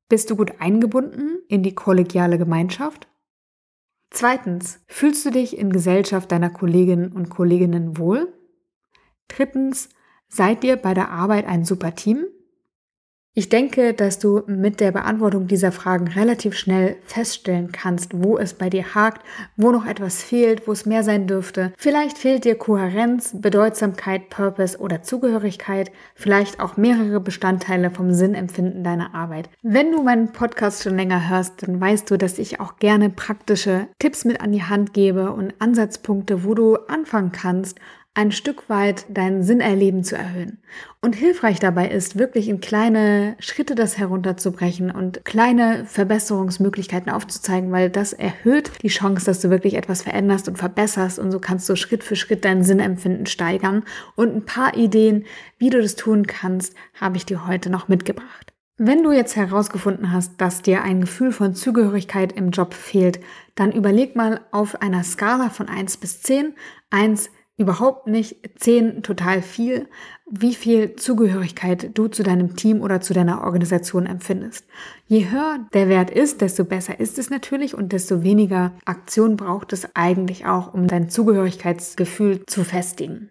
bist 0.09 0.31
du 0.31 0.35
gut 0.35 0.53
eingebunden 0.59 1.37
in 1.47 1.61
die 1.61 1.75
kollegiale 1.75 2.39
Gemeinschaft? 2.39 3.07
Zweitens, 4.09 4.79
fühlst 4.87 5.23
du 5.25 5.29
dich 5.29 5.57
in 5.57 5.71
Gesellschaft 5.71 6.31
deiner 6.31 6.49
Kolleginnen 6.49 7.11
und 7.11 7.29
Kolleginnen 7.29 7.97
wohl? 7.97 8.33
Drittens, 9.27 9.89
seid 10.27 10.63
ihr 10.63 10.75
bei 10.75 10.93
der 10.93 11.09
Arbeit 11.09 11.45
ein 11.47 11.65
super 11.65 11.95
Team? 11.95 12.25
Ich 13.37 13.49
denke, 13.49 13.93
dass 13.93 14.17
du 14.17 14.43
mit 14.47 14.79
der 14.79 14.93
Beantwortung 14.93 15.47
dieser 15.47 15.73
Fragen 15.73 16.07
relativ 16.07 16.55
schnell 16.55 16.95
feststellen 17.03 17.73
kannst, 17.73 18.11
wo 18.13 18.37
es 18.37 18.53
bei 18.53 18.69
dir 18.69 18.95
hakt, 18.95 19.25
wo 19.57 19.71
noch 19.71 19.85
etwas 19.85 20.23
fehlt, 20.23 20.69
wo 20.69 20.71
es 20.71 20.85
mehr 20.85 21.03
sein 21.03 21.27
dürfte. 21.27 21.73
Vielleicht 21.75 22.17
fehlt 22.17 22.45
dir 22.45 22.55
Kohärenz, 22.55 23.31
Bedeutsamkeit, 23.33 24.29
Purpose 24.29 24.79
oder 24.79 25.03
Zugehörigkeit, 25.03 25.91
vielleicht 26.15 26.61
auch 26.61 26.77
mehrere 26.77 27.19
Bestandteile 27.19 27.91
vom 27.91 28.13
Sinnempfinden 28.13 28.85
deiner 28.85 29.13
Arbeit. 29.13 29.49
Wenn 29.61 29.91
du 29.91 30.01
meinen 30.01 30.31
Podcast 30.31 30.83
schon 30.83 30.95
länger 30.95 31.27
hörst, 31.27 31.61
dann 31.61 31.81
weißt 31.81 32.09
du, 32.09 32.17
dass 32.17 32.39
ich 32.39 32.61
auch 32.61 32.77
gerne 32.77 33.09
praktische 33.09 33.89
Tipps 33.99 34.23
mit 34.23 34.39
an 34.39 34.53
die 34.53 34.63
Hand 34.63 34.93
gebe 34.93 35.33
und 35.33 35.55
Ansatzpunkte, 35.59 36.45
wo 36.45 36.53
du 36.53 36.77
anfangen 36.87 37.33
kannst, 37.33 37.77
ein 38.15 38.31
Stück 38.31 38.69
weit 38.69 39.05
deinen 39.09 39.43
Sinnerleben 39.43 40.03
zu 40.03 40.15
erhöhen. 40.15 40.59
Und 41.01 41.15
hilfreich 41.15 41.59
dabei 41.59 41.89
ist, 41.89 42.17
wirklich 42.17 42.47
in 42.47 42.61
kleine 42.61 43.35
Schritte 43.39 43.75
das 43.75 43.97
herunterzubrechen 43.97 44.89
und 44.89 45.23
kleine 45.25 45.85
Verbesserungsmöglichkeiten 45.85 47.11
aufzuzeigen, 47.11 47.71
weil 47.71 47.89
das 47.89 48.13
erhöht 48.13 48.71
die 48.81 48.87
Chance, 48.87 49.25
dass 49.25 49.41
du 49.41 49.49
wirklich 49.49 49.75
etwas 49.75 50.01
veränderst 50.01 50.47
und 50.47 50.57
verbesserst 50.57 51.19
und 51.19 51.29
so 51.31 51.39
kannst 51.39 51.67
du 51.67 51.75
Schritt 51.75 52.03
für 52.03 52.15
Schritt 52.15 52.45
dein 52.45 52.63
Sinnempfinden 52.63 53.25
steigern. 53.25 53.83
Und 54.15 54.33
ein 54.33 54.45
paar 54.45 54.75
Ideen, 54.75 55.25
wie 55.57 55.69
du 55.69 55.81
das 55.81 55.95
tun 55.95 56.25
kannst, 56.25 56.73
habe 56.99 57.17
ich 57.17 57.25
dir 57.25 57.45
heute 57.45 57.69
noch 57.69 57.89
mitgebracht. 57.89 58.53
Wenn 58.77 59.03
du 59.03 59.11
jetzt 59.11 59.35
herausgefunden 59.35 60.11
hast, 60.11 60.39
dass 60.41 60.61
dir 60.61 60.83
ein 60.83 61.01
Gefühl 61.01 61.31
von 61.31 61.53
Zugehörigkeit 61.53 62.33
im 62.33 62.51
Job 62.51 62.73
fehlt, 62.73 63.19
dann 63.55 63.71
überleg 63.71 64.15
mal 64.15 64.41
auf 64.51 64.81
einer 64.81 65.03
Skala 65.03 65.49
von 65.49 65.69
1 65.69 65.97
bis 65.97 66.21
10. 66.21 66.53
1 66.89 67.29
überhaupt 67.57 68.07
nicht, 68.07 68.37
zehn 68.59 69.01
total 69.01 69.41
viel, 69.41 69.87
wie 70.29 70.53
viel 70.53 70.95
Zugehörigkeit 70.95 71.97
du 71.97 72.07
zu 72.07 72.23
deinem 72.23 72.55
Team 72.55 72.81
oder 72.81 72.99
zu 72.99 73.13
deiner 73.13 73.43
Organisation 73.43 74.05
empfindest. 74.05 74.65
Je 75.07 75.29
höher 75.29 75.59
der 75.73 75.87
Wert 75.87 76.09
ist, 76.09 76.41
desto 76.41 76.65
besser 76.65 76.99
ist 76.99 77.17
es 77.17 77.29
natürlich 77.29 77.75
und 77.75 77.93
desto 77.93 78.23
weniger 78.23 78.73
Aktion 78.85 79.37
braucht 79.37 79.71
es 79.71 79.95
eigentlich 79.95 80.45
auch, 80.45 80.73
um 80.73 80.87
dein 80.87 81.09
Zugehörigkeitsgefühl 81.09 82.45
zu 82.45 82.63
festigen. 82.63 83.29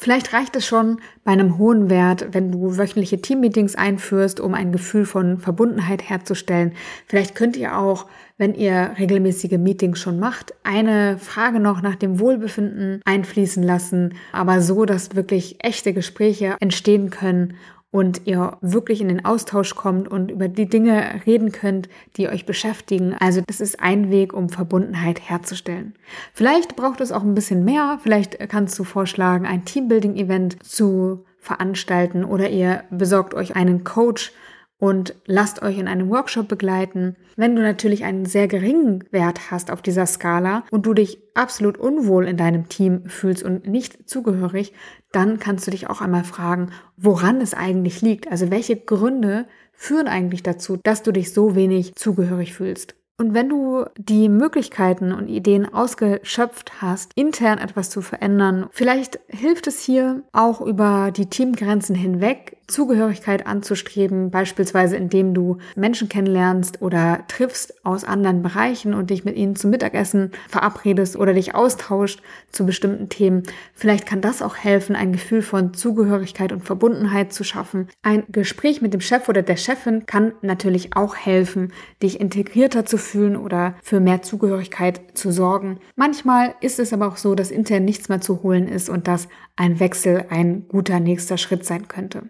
Vielleicht 0.00 0.32
reicht 0.32 0.54
es 0.54 0.64
schon 0.64 1.00
bei 1.24 1.32
einem 1.32 1.58
hohen 1.58 1.90
Wert, 1.90 2.28
wenn 2.30 2.52
du 2.52 2.78
wöchentliche 2.78 3.20
Teammeetings 3.20 3.74
einführst, 3.74 4.38
um 4.38 4.54
ein 4.54 4.70
Gefühl 4.70 5.04
von 5.04 5.38
Verbundenheit 5.38 6.08
herzustellen. 6.08 6.72
Vielleicht 7.06 7.34
könnt 7.34 7.56
ihr 7.56 7.76
auch, 7.76 8.06
wenn 8.38 8.54
ihr 8.54 8.92
regelmäßige 8.98 9.58
Meetings 9.58 9.98
schon 9.98 10.18
macht, 10.18 10.54
eine 10.62 11.18
Frage 11.18 11.60
noch 11.60 11.82
nach 11.82 11.96
dem 11.96 12.20
Wohlbefinden 12.20 13.02
einfließen 13.04 13.62
lassen, 13.62 14.14
aber 14.32 14.60
so, 14.62 14.84
dass 14.84 15.16
wirklich 15.16 15.56
echte 15.62 15.92
Gespräche 15.92 16.56
entstehen 16.60 17.10
können 17.10 17.54
und 17.90 18.26
ihr 18.26 18.58
wirklich 18.60 19.00
in 19.00 19.08
den 19.08 19.24
Austausch 19.24 19.74
kommt 19.74 20.08
und 20.08 20.30
über 20.30 20.48
die 20.48 20.68
Dinge 20.68 21.22
reden 21.26 21.52
könnt, 21.52 21.88
die 22.16 22.28
euch 22.28 22.46
beschäftigen. 22.46 23.14
Also 23.18 23.42
das 23.46 23.60
ist 23.60 23.80
ein 23.80 24.10
Weg, 24.10 24.34
um 24.34 24.50
Verbundenheit 24.50 25.20
herzustellen. 25.28 25.94
Vielleicht 26.32 26.76
braucht 26.76 27.00
es 27.00 27.12
auch 27.12 27.22
ein 27.22 27.34
bisschen 27.34 27.64
mehr. 27.64 27.98
Vielleicht 28.02 28.38
kannst 28.50 28.78
du 28.78 28.84
vorschlagen, 28.84 29.46
ein 29.46 29.64
Teambuilding-Event 29.64 30.62
zu 30.62 31.24
veranstalten 31.38 32.24
oder 32.24 32.50
ihr 32.50 32.84
besorgt 32.90 33.32
euch 33.32 33.56
einen 33.56 33.84
Coach 33.84 34.32
und 34.78 35.14
lasst 35.26 35.62
euch 35.62 35.78
in 35.78 35.88
einem 35.88 36.08
Workshop 36.08 36.48
begleiten. 36.48 37.16
Wenn 37.36 37.56
du 37.56 37.62
natürlich 37.62 38.04
einen 38.04 38.26
sehr 38.26 38.48
geringen 38.48 39.04
Wert 39.10 39.50
hast 39.50 39.70
auf 39.70 39.82
dieser 39.82 40.06
Skala 40.06 40.64
und 40.70 40.86
du 40.86 40.94
dich 40.94 41.18
absolut 41.34 41.78
unwohl 41.78 42.26
in 42.26 42.36
deinem 42.36 42.68
Team 42.68 43.08
fühlst 43.08 43.42
und 43.42 43.66
nicht 43.66 44.08
zugehörig, 44.08 44.72
dann 45.12 45.38
kannst 45.38 45.66
du 45.66 45.70
dich 45.70 45.88
auch 45.88 46.00
einmal 46.00 46.24
fragen, 46.24 46.70
woran 46.96 47.40
es 47.40 47.54
eigentlich 47.54 48.02
liegt. 48.02 48.30
Also 48.30 48.50
welche 48.50 48.76
Gründe 48.76 49.46
führen 49.72 50.08
eigentlich 50.08 50.42
dazu, 50.42 50.76
dass 50.76 51.02
du 51.02 51.12
dich 51.12 51.32
so 51.32 51.54
wenig 51.54 51.94
zugehörig 51.94 52.54
fühlst. 52.54 52.94
Und 53.20 53.34
wenn 53.34 53.48
du 53.48 53.84
die 53.96 54.28
Möglichkeiten 54.28 55.12
und 55.12 55.26
Ideen 55.26 55.72
ausgeschöpft 55.72 56.80
hast, 56.80 57.10
intern 57.16 57.58
etwas 57.58 57.90
zu 57.90 58.00
verändern, 58.00 58.68
vielleicht 58.70 59.18
hilft 59.26 59.66
es 59.66 59.82
hier 59.82 60.22
auch 60.32 60.60
über 60.60 61.10
die 61.10 61.26
Teamgrenzen 61.26 61.96
hinweg 61.96 62.57
Zugehörigkeit 62.68 63.46
anzustreben, 63.46 64.30
beispielsweise 64.30 64.96
indem 64.96 65.32
du 65.32 65.56
Menschen 65.74 66.10
kennenlernst 66.10 66.82
oder 66.82 67.24
triffst 67.26 67.84
aus 67.84 68.04
anderen 68.04 68.42
Bereichen 68.42 68.92
und 68.92 69.08
dich 69.08 69.24
mit 69.24 69.36
ihnen 69.36 69.56
zum 69.56 69.70
Mittagessen 69.70 70.32
verabredest 70.48 71.16
oder 71.16 71.32
dich 71.32 71.54
austauscht 71.54 72.22
zu 72.52 72.66
bestimmten 72.66 73.08
Themen. 73.08 73.42
Vielleicht 73.72 74.04
kann 74.04 74.20
das 74.20 74.42
auch 74.42 74.56
helfen, 74.56 74.96
ein 74.96 75.12
Gefühl 75.12 75.40
von 75.40 75.72
Zugehörigkeit 75.72 76.52
und 76.52 76.62
Verbundenheit 76.62 77.32
zu 77.32 77.42
schaffen. 77.42 77.88
Ein 78.02 78.24
Gespräch 78.28 78.82
mit 78.82 78.92
dem 78.92 79.00
Chef 79.00 79.30
oder 79.30 79.40
der 79.40 79.56
Chefin 79.56 80.04
kann 80.04 80.34
natürlich 80.42 80.94
auch 80.94 81.16
helfen, 81.16 81.72
dich 82.02 82.20
integrierter 82.20 82.84
zu 82.84 82.98
fühlen 82.98 83.36
oder 83.36 83.76
für 83.82 83.98
mehr 83.98 84.20
Zugehörigkeit 84.20 85.00
zu 85.14 85.32
sorgen. 85.32 85.78
Manchmal 85.96 86.54
ist 86.60 86.78
es 86.78 86.92
aber 86.92 87.08
auch 87.08 87.16
so, 87.16 87.34
dass 87.34 87.50
intern 87.50 87.86
nichts 87.86 88.10
mehr 88.10 88.20
zu 88.20 88.42
holen 88.42 88.68
ist 88.68 88.90
und 88.90 89.08
dass 89.08 89.28
ein 89.56 89.80
Wechsel 89.80 90.26
ein 90.28 90.68
guter 90.68 91.00
nächster 91.00 91.38
Schritt 91.38 91.64
sein 91.64 91.88
könnte. 91.88 92.28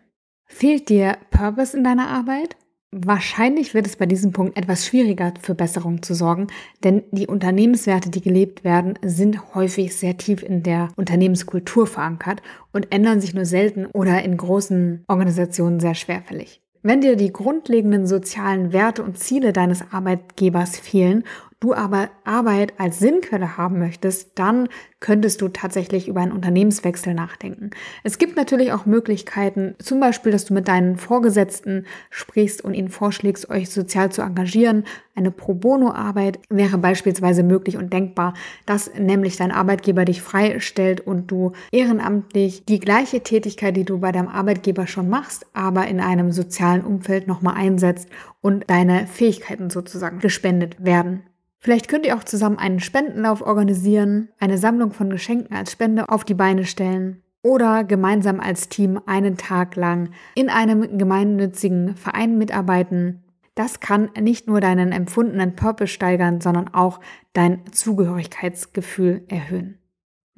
Fehlt 0.49 0.89
dir 0.89 1.19
Purpose 1.31 1.77
in 1.77 1.85
deiner 1.85 2.09
Arbeit? 2.09 2.57
Wahrscheinlich 2.91 3.75
wird 3.75 3.87
es 3.87 3.97
bei 3.97 4.07
diesem 4.07 4.33
Punkt 4.33 4.57
etwas 4.57 4.87
schwieriger 4.87 5.35
für 5.41 5.55
Besserung 5.55 6.03
zu 6.03 6.15
sorgen, 6.15 6.47
denn 6.83 7.05
die 7.13 7.27
Unternehmenswerte, 7.27 8.09
die 8.09 8.23
gelebt 8.23 8.65
werden, 8.65 8.99
sind 9.05 9.55
häufig 9.55 9.95
sehr 9.95 10.17
tief 10.17 10.43
in 10.43 10.63
der 10.63 10.89
Unternehmenskultur 10.97 11.87
verankert 11.87 12.41
und 12.73 12.91
ändern 12.91 13.21
sich 13.21 13.35
nur 13.35 13.45
selten 13.45 13.87
oder 13.87 14.23
in 14.23 14.39
großen 14.39 15.05
Organisationen 15.07 15.81
sehr 15.81 15.95
schwerfällig. 15.95 16.63
Wenn 16.83 17.03
dir 17.03 17.17
die 17.17 17.33
grundlegenden 17.33 18.07
sozialen 18.07 18.73
Werte 18.73 19.03
und 19.03 19.19
Ziele 19.19 19.53
deines 19.53 19.83
Arbeitgebers 19.93 20.79
fehlen, 20.79 21.25
du 21.61 21.75
aber 21.75 22.11
Arbeit 22.25 22.75
als 22.79 23.01
Sinnquelle 23.01 23.57
haben 23.57 23.79
möchtest, 23.79 24.39
dann 24.39 24.69
könntest 25.01 25.41
du 25.41 25.49
tatsächlich 25.49 26.09
über 26.09 26.21
einen 26.21 26.33
Unternehmenswechsel 26.33 27.15
nachdenken. 27.15 27.71
Es 28.05 28.19
gibt 28.19 28.37
natürlich 28.37 28.73
auch 28.73 28.87
Möglichkeiten, 28.87 29.75
zum 29.79 30.01
Beispiel, 30.01 30.33
dass 30.33 30.45
du 30.45 30.55
mit 30.55 30.69
deinen 30.69 30.97
Vorgesetzten 30.97 31.87
sprichst 32.11 32.63
und 32.65 32.75
ihnen 32.75 32.89
vorschlägst, 32.89 33.51
euch 33.51 33.71
sozial 33.71 34.11
zu 34.11 34.23
engagieren. 34.23 34.85
Eine 35.15 35.31
Pro 35.31 35.55
Bono-Arbeit 35.55 36.39
wäre 36.49 36.79
beispielsweise 36.79 37.43
möglich 37.43 37.77
und 37.77 37.93
denkbar, 37.93 38.35
dass 38.67 38.93
nämlich 38.95 39.37
dein 39.37 39.53
Arbeitgeber 39.53 40.05
dich 40.05 40.23
freistellt 40.23 41.01
und 41.01 41.29
du 41.31 41.53
ehrenamtlich 41.73 42.65
die 42.67 42.81
gleiche 42.81 43.23
Tätigkeit, 43.23 43.77
die 43.77 43.85
du 43.85 43.99
bei 43.99 44.13
deinem 44.13 44.29
Arbeitgeber 44.29 44.87
schon 44.87 45.09
machst, 45.09 45.47
aber 45.55 45.89
in 45.89 46.01
einem 46.01 46.31
sozialen 46.31 46.85
Umfeld 46.85 47.27
nochmal 47.27 47.55
einsetzt 47.57 48.09
und 48.41 48.71
deine 48.71 49.07
Fähigkeiten 49.07 49.71
sozusagen 49.71 50.21
gespendet 50.21 50.85
werden. 50.85 51.23
Vielleicht 51.61 51.89
könnt 51.89 52.07
ihr 52.07 52.17
auch 52.17 52.25
zusammen 52.25 52.59
einen 52.59 52.81
Spendenlauf 52.81 53.43
organisieren, 53.43 54.29
eine 54.39 54.59
Sammlung 54.59 54.93
von 54.93 55.11
Geschenken 55.11 55.57
als 55.57 55.73
Spende 55.73 56.09
auf 56.09 56.25
die 56.25 56.35
Beine 56.35 56.65
stellen 56.65 57.23
oder 57.43 57.85
gemeinsam 57.85 58.41
als 58.41 58.69
Team 58.69 59.01
einen 59.07 59.37
Tag 59.37 59.77
lang 59.77 60.11
in 60.35 60.51
einem 60.51 60.99
gemeinnützigen 60.99 61.97
Verein 61.97 62.39
mitarbeiten. 62.39 63.25
Das 63.55 63.81
kann 63.81 64.11
nicht 64.21 64.47
nur 64.47 64.61
deinen 64.61 64.93
empfundenen 64.93 65.57
Purpose 65.57 65.89
steigern, 65.89 66.41
sondern 66.41 66.73
auch 66.75 67.01
dein 67.33 67.63
Zugehörigkeitsgefühl 67.73 69.25
erhöhen. 69.29 69.79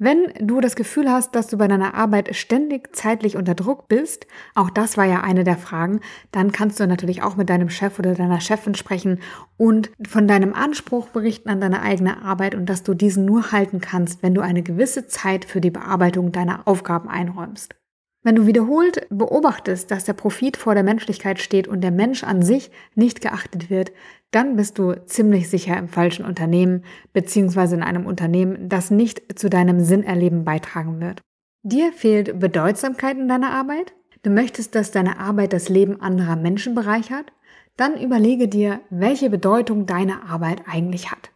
Wenn 0.03 0.33
du 0.39 0.61
das 0.61 0.75
Gefühl 0.75 1.11
hast, 1.11 1.35
dass 1.35 1.45
du 1.45 1.59
bei 1.59 1.67
deiner 1.67 1.93
Arbeit 1.93 2.35
ständig 2.35 2.95
zeitlich 2.95 3.37
unter 3.37 3.53
Druck 3.53 3.87
bist, 3.87 4.25
auch 4.55 4.71
das 4.71 4.97
war 4.97 5.05
ja 5.05 5.21
eine 5.21 5.43
der 5.43 5.57
Fragen, 5.57 5.99
dann 6.31 6.51
kannst 6.51 6.79
du 6.79 6.87
natürlich 6.87 7.21
auch 7.21 7.35
mit 7.35 7.51
deinem 7.51 7.69
Chef 7.69 7.99
oder 7.99 8.15
deiner 8.15 8.41
Chefin 8.41 8.73
sprechen 8.73 9.19
und 9.57 9.91
von 10.09 10.27
deinem 10.27 10.55
Anspruch 10.55 11.09
berichten 11.09 11.49
an 11.49 11.61
deine 11.61 11.83
eigene 11.83 12.23
Arbeit 12.23 12.55
und 12.55 12.65
dass 12.65 12.81
du 12.81 12.95
diesen 12.95 13.25
nur 13.25 13.51
halten 13.51 13.79
kannst, 13.79 14.23
wenn 14.23 14.33
du 14.33 14.41
eine 14.41 14.63
gewisse 14.63 15.05
Zeit 15.05 15.45
für 15.45 15.61
die 15.61 15.69
Bearbeitung 15.69 16.31
deiner 16.31 16.67
Aufgaben 16.67 17.07
einräumst. 17.07 17.75
Wenn 18.23 18.35
du 18.35 18.45
wiederholt 18.45 19.07
beobachtest, 19.09 19.89
dass 19.89 20.03
der 20.03 20.13
Profit 20.13 20.55
vor 20.55 20.75
der 20.75 20.83
Menschlichkeit 20.83 21.39
steht 21.39 21.67
und 21.67 21.81
der 21.81 21.89
Mensch 21.89 22.23
an 22.23 22.43
sich 22.43 22.69
nicht 22.93 23.19
geachtet 23.19 23.71
wird, 23.71 23.91
dann 24.29 24.55
bist 24.55 24.77
du 24.77 24.93
ziemlich 25.05 25.49
sicher 25.49 25.75
im 25.77 25.87
falschen 25.87 26.25
Unternehmen 26.25 26.83
beziehungsweise 27.13 27.75
in 27.75 27.83
einem 27.83 28.05
Unternehmen, 28.05 28.69
das 28.69 28.91
nicht 28.91 29.39
zu 29.39 29.49
deinem 29.49 29.79
Sinnerleben 29.79 30.45
beitragen 30.45 31.01
wird. 31.01 31.21
Dir 31.63 31.91
fehlt 31.93 32.39
Bedeutsamkeit 32.39 33.17
in 33.17 33.27
deiner 33.27 33.51
Arbeit? 33.51 33.93
Du 34.21 34.29
möchtest, 34.29 34.75
dass 34.75 34.91
deine 34.91 35.19
Arbeit 35.19 35.51
das 35.51 35.67
Leben 35.67 35.99
anderer 35.99 36.35
Menschen 36.35 36.75
bereichert? 36.75 37.33
Dann 37.75 37.99
überlege 37.99 38.47
dir, 38.47 38.81
welche 38.91 39.31
Bedeutung 39.31 39.87
deine 39.87 40.23
Arbeit 40.29 40.63
eigentlich 40.67 41.09
hat. 41.09 41.31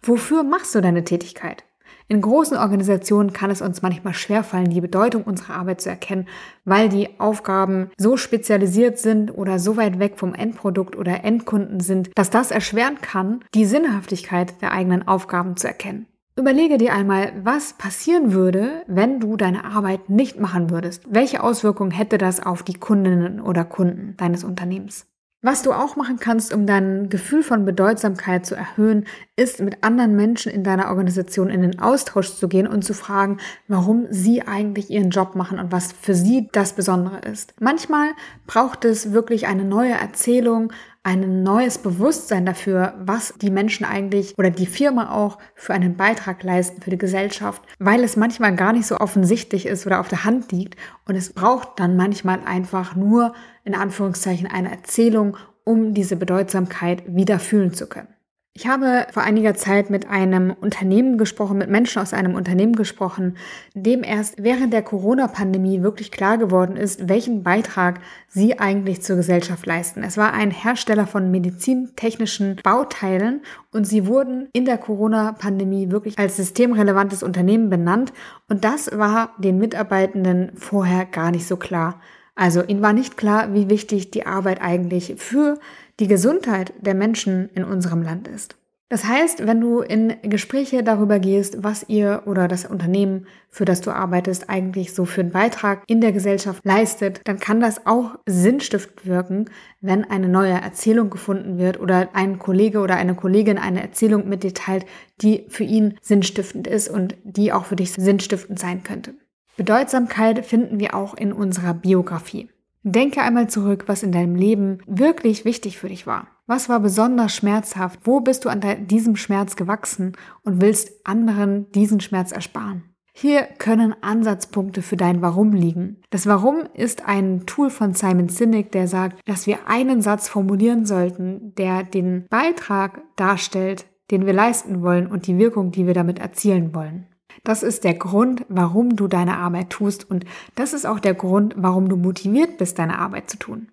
Wofür 0.00 0.42
machst 0.42 0.74
du 0.74 0.80
deine 0.80 1.04
Tätigkeit? 1.04 1.64
In 2.10 2.22
großen 2.22 2.56
Organisationen 2.56 3.32
kann 3.32 3.52
es 3.52 3.62
uns 3.62 3.82
manchmal 3.82 4.14
schwerfallen, 4.14 4.68
die 4.68 4.80
Bedeutung 4.80 5.22
unserer 5.22 5.54
Arbeit 5.54 5.80
zu 5.80 5.90
erkennen, 5.90 6.26
weil 6.64 6.88
die 6.88 7.20
Aufgaben 7.20 7.92
so 7.98 8.16
spezialisiert 8.16 8.98
sind 8.98 9.30
oder 9.30 9.60
so 9.60 9.76
weit 9.76 10.00
weg 10.00 10.14
vom 10.16 10.34
Endprodukt 10.34 10.96
oder 10.96 11.22
Endkunden 11.22 11.78
sind, 11.78 12.10
dass 12.16 12.28
das 12.28 12.50
erschweren 12.50 13.00
kann, 13.00 13.44
die 13.54 13.64
Sinnhaftigkeit 13.64 14.60
der 14.60 14.72
eigenen 14.72 15.06
Aufgaben 15.06 15.56
zu 15.56 15.68
erkennen. 15.68 16.06
Überlege 16.36 16.78
dir 16.78 16.94
einmal, 16.94 17.32
was 17.44 17.74
passieren 17.74 18.32
würde, 18.32 18.82
wenn 18.88 19.20
du 19.20 19.36
deine 19.36 19.64
Arbeit 19.64 20.10
nicht 20.10 20.40
machen 20.40 20.68
würdest. 20.70 21.04
Welche 21.08 21.44
Auswirkungen 21.44 21.92
hätte 21.92 22.18
das 22.18 22.44
auf 22.44 22.64
die 22.64 22.74
Kundinnen 22.74 23.40
oder 23.40 23.64
Kunden 23.64 24.16
deines 24.16 24.42
Unternehmens? 24.42 25.06
Was 25.42 25.62
du 25.62 25.72
auch 25.72 25.96
machen 25.96 26.18
kannst, 26.18 26.52
um 26.52 26.66
dein 26.66 27.08
Gefühl 27.08 27.42
von 27.42 27.64
Bedeutsamkeit 27.64 28.44
zu 28.44 28.54
erhöhen, 28.54 29.06
ist 29.36 29.60
mit 29.60 29.82
anderen 29.82 30.14
Menschen 30.14 30.52
in 30.52 30.64
deiner 30.64 30.88
Organisation 30.88 31.48
in 31.48 31.62
den 31.62 31.80
Austausch 31.80 32.34
zu 32.34 32.46
gehen 32.46 32.66
und 32.66 32.84
zu 32.84 32.92
fragen, 32.92 33.38
warum 33.66 34.06
sie 34.10 34.42
eigentlich 34.42 34.90
ihren 34.90 35.08
Job 35.08 35.36
machen 35.36 35.58
und 35.58 35.72
was 35.72 35.92
für 35.92 36.14
sie 36.14 36.50
das 36.52 36.74
Besondere 36.74 37.20
ist. 37.20 37.54
Manchmal 37.58 38.10
braucht 38.46 38.84
es 38.84 39.12
wirklich 39.12 39.46
eine 39.46 39.64
neue 39.64 39.92
Erzählung, 39.92 40.74
ein 41.02 41.42
neues 41.42 41.78
Bewusstsein 41.78 42.44
dafür, 42.44 42.94
was 42.98 43.32
die 43.40 43.50
Menschen 43.50 43.86
eigentlich 43.86 44.38
oder 44.38 44.50
die 44.50 44.66
Firma 44.66 45.12
auch 45.12 45.38
für 45.54 45.72
einen 45.72 45.96
Beitrag 45.96 46.42
leisten 46.42 46.82
für 46.82 46.90
die 46.90 46.98
Gesellschaft, 46.98 47.62
weil 47.78 48.04
es 48.04 48.16
manchmal 48.16 48.54
gar 48.54 48.74
nicht 48.74 48.86
so 48.86 48.98
offensichtlich 48.98 49.64
ist 49.64 49.86
oder 49.86 50.00
auf 50.00 50.08
der 50.08 50.24
Hand 50.24 50.52
liegt 50.52 50.76
und 51.06 51.14
es 51.14 51.32
braucht 51.32 51.80
dann 51.80 51.96
manchmal 51.96 52.40
einfach 52.44 52.96
nur 52.96 53.34
in 53.64 53.74
Anführungszeichen 53.74 54.46
eine 54.46 54.70
Erzählung, 54.70 55.38
um 55.64 55.94
diese 55.94 56.16
Bedeutsamkeit 56.16 57.02
wieder 57.06 57.38
fühlen 57.38 57.72
zu 57.72 57.86
können. 57.86 58.08
Ich 58.52 58.66
habe 58.66 59.06
vor 59.12 59.22
einiger 59.22 59.54
Zeit 59.54 59.90
mit 59.90 60.10
einem 60.10 60.50
Unternehmen 60.50 61.18
gesprochen, 61.18 61.58
mit 61.58 61.70
Menschen 61.70 62.02
aus 62.02 62.12
einem 62.12 62.34
Unternehmen 62.34 62.74
gesprochen, 62.74 63.36
dem 63.74 64.02
erst 64.02 64.42
während 64.42 64.72
der 64.72 64.82
Corona-Pandemie 64.82 65.82
wirklich 65.82 66.10
klar 66.10 66.36
geworden 66.36 66.76
ist, 66.76 67.08
welchen 67.08 67.44
Beitrag 67.44 68.00
sie 68.26 68.58
eigentlich 68.58 69.02
zur 69.02 69.14
Gesellschaft 69.14 69.66
leisten. 69.66 70.02
Es 70.02 70.16
war 70.16 70.32
ein 70.32 70.50
Hersteller 70.50 71.06
von 71.06 71.30
medizintechnischen 71.30 72.56
Bauteilen 72.64 73.42
und 73.72 73.84
sie 73.84 74.08
wurden 74.08 74.48
in 74.52 74.64
der 74.64 74.78
Corona-Pandemie 74.78 75.92
wirklich 75.92 76.18
als 76.18 76.36
systemrelevantes 76.36 77.22
Unternehmen 77.22 77.70
benannt 77.70 78.12
und 78.48 78.64
das 78.64 78.90
war 78.98 79.32
den 79.38 79.58
Mitarbeitenden 79.58 80.50
vorher 80.56 81.06
gar 81.06 81.30
nicht 81.30 81.46
so 81.46 81.56
klar. 81.56 82.00
Also 82.34 82.62
ihnen 82.64 82.82
war 82.82 82.94
nicht 82.94 83.16
klar, 83.16 83.52
wie 83.52 83.68
wichtig 83.68 84.10
die 84.10 84.26
Arbeit 84.26 84.62
eigentlich 84.62 85.14
für 85.18 85.58
die 86.00 86.08
Gesundheit 86.08 86.72
der 86.80 86.94
Menschen 86.94 87.50
in 87.54 87.62
unserem 87.62 88.02
Land 88.02 88.26
ist. 88.26 88.56
Das 88.88 89.04
heißt, 89.04 89.46
wenn 89.46 89.60
du 89.60 89.82
in 89.82 90.16
Gespräche 90.22 90.82
darüber 90.82 91.20
gehst, 91.20 91.62
was 91.62 91.88
ihr 91.88 92.24
oder 92.26 92.48
das 92.48 92.64
Unternehmen, 92.64 93.28
für 93.48 93.64
das 93.64 93.82
du 93.82 93.92
arbeitest, 93.92 94.50
eigentlich 94.50 94.94
so 94.94 95.04
für 95.04 95.20
einen 95.20 95.30
Beitrag 95.30 95.84
in 95.86 96.00
der 96.00 96.10
Gesellschaft 96.10 96.64
leistet, 96.64 97.20
dann 97.22 97.38
kann 97.38 97.60
das 97.60 97.86
auch 97.86 98.16
sinnstiftend 98.26 99.06
wirken, 99.06 99.44
wenn 99.80 100.02
eine 100.02 100.28
neue 100.28 100.54
Erzählung 100.54 101.08
gefunden 101.08 101.56
wird 101.56 101.78
oder 101.78 102.08
ein 102.14 102.40
Kollege 102.40 102.80
oder 102.80 102.96
eine 102.96 103.14
Kollegin 103.14 103.58
eine 103.58 103.80
Erzählung 103.80 104.28
mit 104.28 104.42
dir 104.42 104.54
teilt, 104.54 104.86
die 105.20 105.44
für 105.48 105.64
ihn 105.64 105.96
sinnstiftend 106.02 106.66
ist 106.66 106.88
und 106.88 107.14
die 107.22 107.52
auch 107.52 107.66
für 107.66 107.76
dich 107.76 107.92
sinnstiftend 107.92 108.58
sein 108.58 108.82
könnte. 108.82 109.14
Bedeutsamkeit 109.56 110.44
finden 110.44 110.80
wir 110.80 110.96
auch 110.96 111.14
in 111.14 111.32
unserer 111.32 111.74
Biografie. 111.74 112.48
Denke 112.82 113.20
einmal 113.20 113.48
zurück, 113.48 113.84
was 113.86 114.02
in 114.02 114.12
deinem 114.12 114.34
Leben 114.34 114.78
wirklich 114.86 115.44
wichtig 115.44 115.78
für 115.78 115.88
dich 115.88 116.06
war. 116.06 116.28
Was 116.46 116.68
war 116.68 116.80
besonders 116.80 117.34
schmerzhaft? 117.34 118.00
Wo 118.04 118.20
bist 118.20 118.44
du 118.44 118.48
an 118.48 118.62
diesem 118.86 119.16
Schmerz 119.16 119.54
gewachsen 119.54 120.16
und 120.42 120.62
willst 120.62 121.06
anderen 121.06 121.70
diesen 121.72 122.00
Schmerz 122.00 122.32
ersparen? 122.32 122.84
Hier 123.12 123.42
können 123.58 123.94
Ansatzpunkte 124.00 124.80
für 124.80 124.96
dein 124.96 125.20
Warum 125.20 125.52
liegen. 125.52 126.00
Das 126.08 126.26
Warum 126.26 126.62
ist 126.72 127.06
ein 127.06 127.44
Tool 127.44 127.68
von 127.68 127.92
Simon 127.92 128.30
Sinek, 128.30 128.72
der 128.72 128.88
sagt, 128.88 129.20
dass 129.28 129.46
wir 129.46 129.68
einen 129.68 130.00
Satz 130.00 130.28
formulieren 130.28 130.86
sollten, 130.86 131.54
der 131.56 131.82
den 131.82 132.26
Beitrag 132.30 133.02
darstellt, 133.16 133.84
den 134.10 134.24
wir 134.24 134.32
leisten 134.32 134.80
wollen 134.80 135.06
und 135.06 135.26
die 135.26 135.36
Wirkung, 135.36 135.70
die 135.70 135.86
wir 135.86 135.94
damit 135.94 136.18
erzielen 136.18 136.74
wollen. 136.74 137.09
Das 137.44 137.62
ist 137.62 137.84
der 137.84 137.94
Grund, 137.94 138.44
warum 138.48 138.96
du 138.96 139.08
deine 139.08 139.38
Arbeit 139.38 139.70
tust 139.70 140.10
und 140.10 140.24
das 140.54 140.72
ist 140.72 140.86
auch 140.86 141.00
der 141.00 141.14
Grund, 141.14 141.54
warum 141.56 141.88
du 141.88 141.96
motiviert 141.96 142.58
bist, 142.58 142.78
deine 142.78 142.98
Arbeit 142.98 143.30
zu 143.30 143.38
tun. 143.38 143.68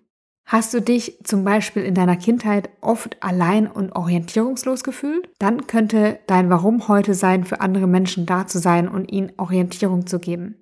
Hast 0.48 0.72
du 0.72 0.80
dich 0.80 1.18
zum 1.24 1.44
Beispiel 1.44 1.82
in 1.82 1.94
deiner 1.94 2.16
Kindheit 2.16 2.70
oft 2.80 3.22
allein 3.22 3.66
und 3.66 3.92
orientierungslos 3.92 4.82
gefühlt? 4.82 5.28
Dann 5.38 5.66
könnte 5.66 6.20
dein 6.26 6.48
Warum 6.48 6.88
heute 6.88 7.12
sein, 7.12 7.44
für 7.44 7.60
andere 7.60 7.86
Menschen 7.86 8.24
da 8.24 8.46
zu 8.46 8.58
sein 8.58 8.88
und 8.88 9.12
ihnen 9.12 9.30
Orientierung 9.36 10.06
zu 10.06 10.18
geben. 10.18 10.56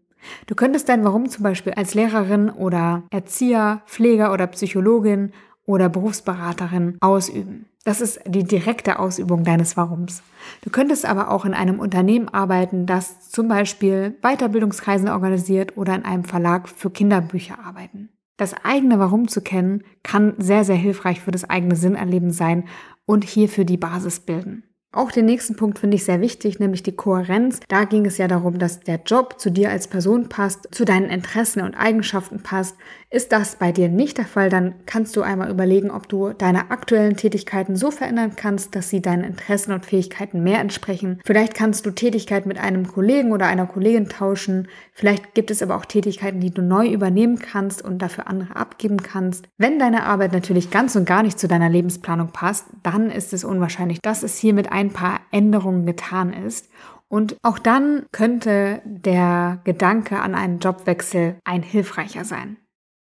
Du 0.46 0.56
könntest 0.56 0.88
dein 0.88 1.04
Warum 1.04 1.28
zum 1.28 1.44
Beispiel 1.44 1.74
als 1.74 1.94
Lehrerin 1.94 2.50
oder 2.50 3.04
Erzieher, 3.10 3.82
Pfleger 3.86 4.32
oder 4.32 4.48
Psychologin 4.48 5.32
oder 5.66 5.88
Berufsberaterin 5.88 6.98
ausüben. 7.00 7.66
Das 7.86 8.00
ist 8.00 8.18
die 8.26 8.42
direkte 8.42 8.98
Ausübung 8.98 9.44
deines 9.44 9.76
Warums. 9.76 10.24
Du 10.62 10.70
könntest 10.70 11.06
aber 11.06 11.30
auch 11.30 11.44
in 11.44 11.54
einem 11.54 11.78
Unternehmen 11.78 12.28
arbeiten, 12.28 12.84
das 12.84 13.30
zum 13.30 13.46
Beispiel 13.46 14.16
Weiterbildungskreisen 14.22 15.08
organisiert 15.08 15.76
oder 15.76 15.94
in 15.94 16.04
einem 16.04 16.24
Verlag 16.24 16.68
für 16.68 16.90
Kinderbücher 16.90 17.60
arbeiten. 17.64 18.08
Das 18.38 18.54
eigene 18.64 18.98
Warum 18.98 19.28
zu 19.28 19.40
kennen, 19.40 19.84
kann 20.02 20.34
sehr, 20.38 20.64
sehr 20.64 20.74
hilfreich 20.74 21.20
für 21.20 21.30
das 21.30 21.48
eigene 21.48 21.76
Sinnerleben 21.76 22.32
sein 22.32 22.64
und 23.04 23.22
hierfür 23.22 23.64
die 23.64 23.76
Basis 23.76 24.18
bilden. 24.18 24.64
Auch 24.96 25.12
den 25.12 25.26
nächsten 25.26 25.56
Punkt 25.56 25.78
finde 25.78 25.96
ich 25.96 26.06
sehr 26.06 26.22
wichtig, 26.22 26.58
nämlich 26.58 26.82
die 26.82 26.96
Kohärenz. 26.96 27.60
Da 27.68 27.84
ging 27.84 28.06
es 28.06 28.16
ja 28.16 28.28
darum, 28.28 28.58
dass 28.58 28.80
der 28.80 28.98
Job 29.04 29.38
zu 29.38 29.50
dir 29.50 29.70
als 29.70 29.88
Person 29.88 30.30
passt, 30.30 30.74
zu 30.74 30.86
deinen 30.86 31.10
Interessen 31.10 31.60
und 31.60 31.74
Eigenschaften 31.74 32.42
passt. 32.42 32.76
Ist 33.08 33.30
das 33.30 33.56
bei 33.56 33.72
dir 33.72 33.88
nicht 33.88 34.18
der 34.18 34.24
Fall, 34.24 34.48
dann 34.48 34.74
kannst 34.86 35.14
du 35.16 35.22
einmal 35.22 35.50
überlegen, 35.50 35.90
ob 35.90 36.08
du 36.08 36.32
deine 36.32 36.70
aktuellen 36.70 37.16
Tätigkeiten 37.16 37.76
so 37.76 37.90
verändern 37.90 38.32
kannst, 38.36 38.74
dass 38.74 38.90
sie 38.90 39.00
deinen 39.00 39.22
Interessen 39.22 39.72
und 39.72 39.86
Fähigkeiten 39.86 40.42
mehr 40.42 40.60
entsprechen. 40.60 41.20
Vielleicht 41.24 41.54
kannst 41.54 41.86
du 41.86 41.92
Tätigkeit 41.92 42.46
mit 42.46 42.58
einem 42.58 42.88
Kollegen 42.88 43.32
oder 43.32 43.46
einer 43.46 43.66
Kollegin 43.66 44.08
tauschen. 44.08 44.66
Vielleicht 44.92 45.34
gibt 45.34 45.50
es 45.50 45.62
aber 45.62 45.76
auch 45.76 45.84
Tätigkeiten, 45.84 46.40
die 46.40 46.50
du 46.50 46.62
neu 46.62 46.88
übernehmen 46.88 47.38
kannst 47.38 47.80
und 47.80 47.98
dafür 47.98 48.26
andere 48.26 48.56
abgeben 48.56 49.02
kannst. 49.02 49.46
Wenn 49.56 49.78
deine 49.78 50.04
Arbeit 50.04 50.32
natürlich 50.32 50.70
ganz 50.70 50.96
und 50.96 51.04
gar 51.04 51.22
nicht 51.22 51.38
zu 51.38 51.46
deiner 51.48 51.68
Lebensplanung 51.68 52.32
passt, 52.32 52.64
dann 52.82 53.10
ist 53.10 53.32
es 53.32 53.44
unwahrscheinlich, 53.44 54.00
dass 54.00 54.24
es 54.24 54.36
hier 54.36 54.52
mit 54.52 54.72
ein 54.72 54.85
ein 54.86 54.92
paar 54.92 55.20
Änderungen 55.30 55.86
getan 55.86 56.32
ist. 56.32 56.70
Und 57.08 57.36
auch 57.42 57.58
dann 57.58 58.06
könnte 58.10 58.82
der 58.84 59.60
Gedanke 59.64 60.20
an 60.20 60.34
einen 60.34 60.58
Jobwechsel 60.58 61.38
ein 61.44 61.62
hilfreicher 61.62 62.24
sein. 62.24 62.56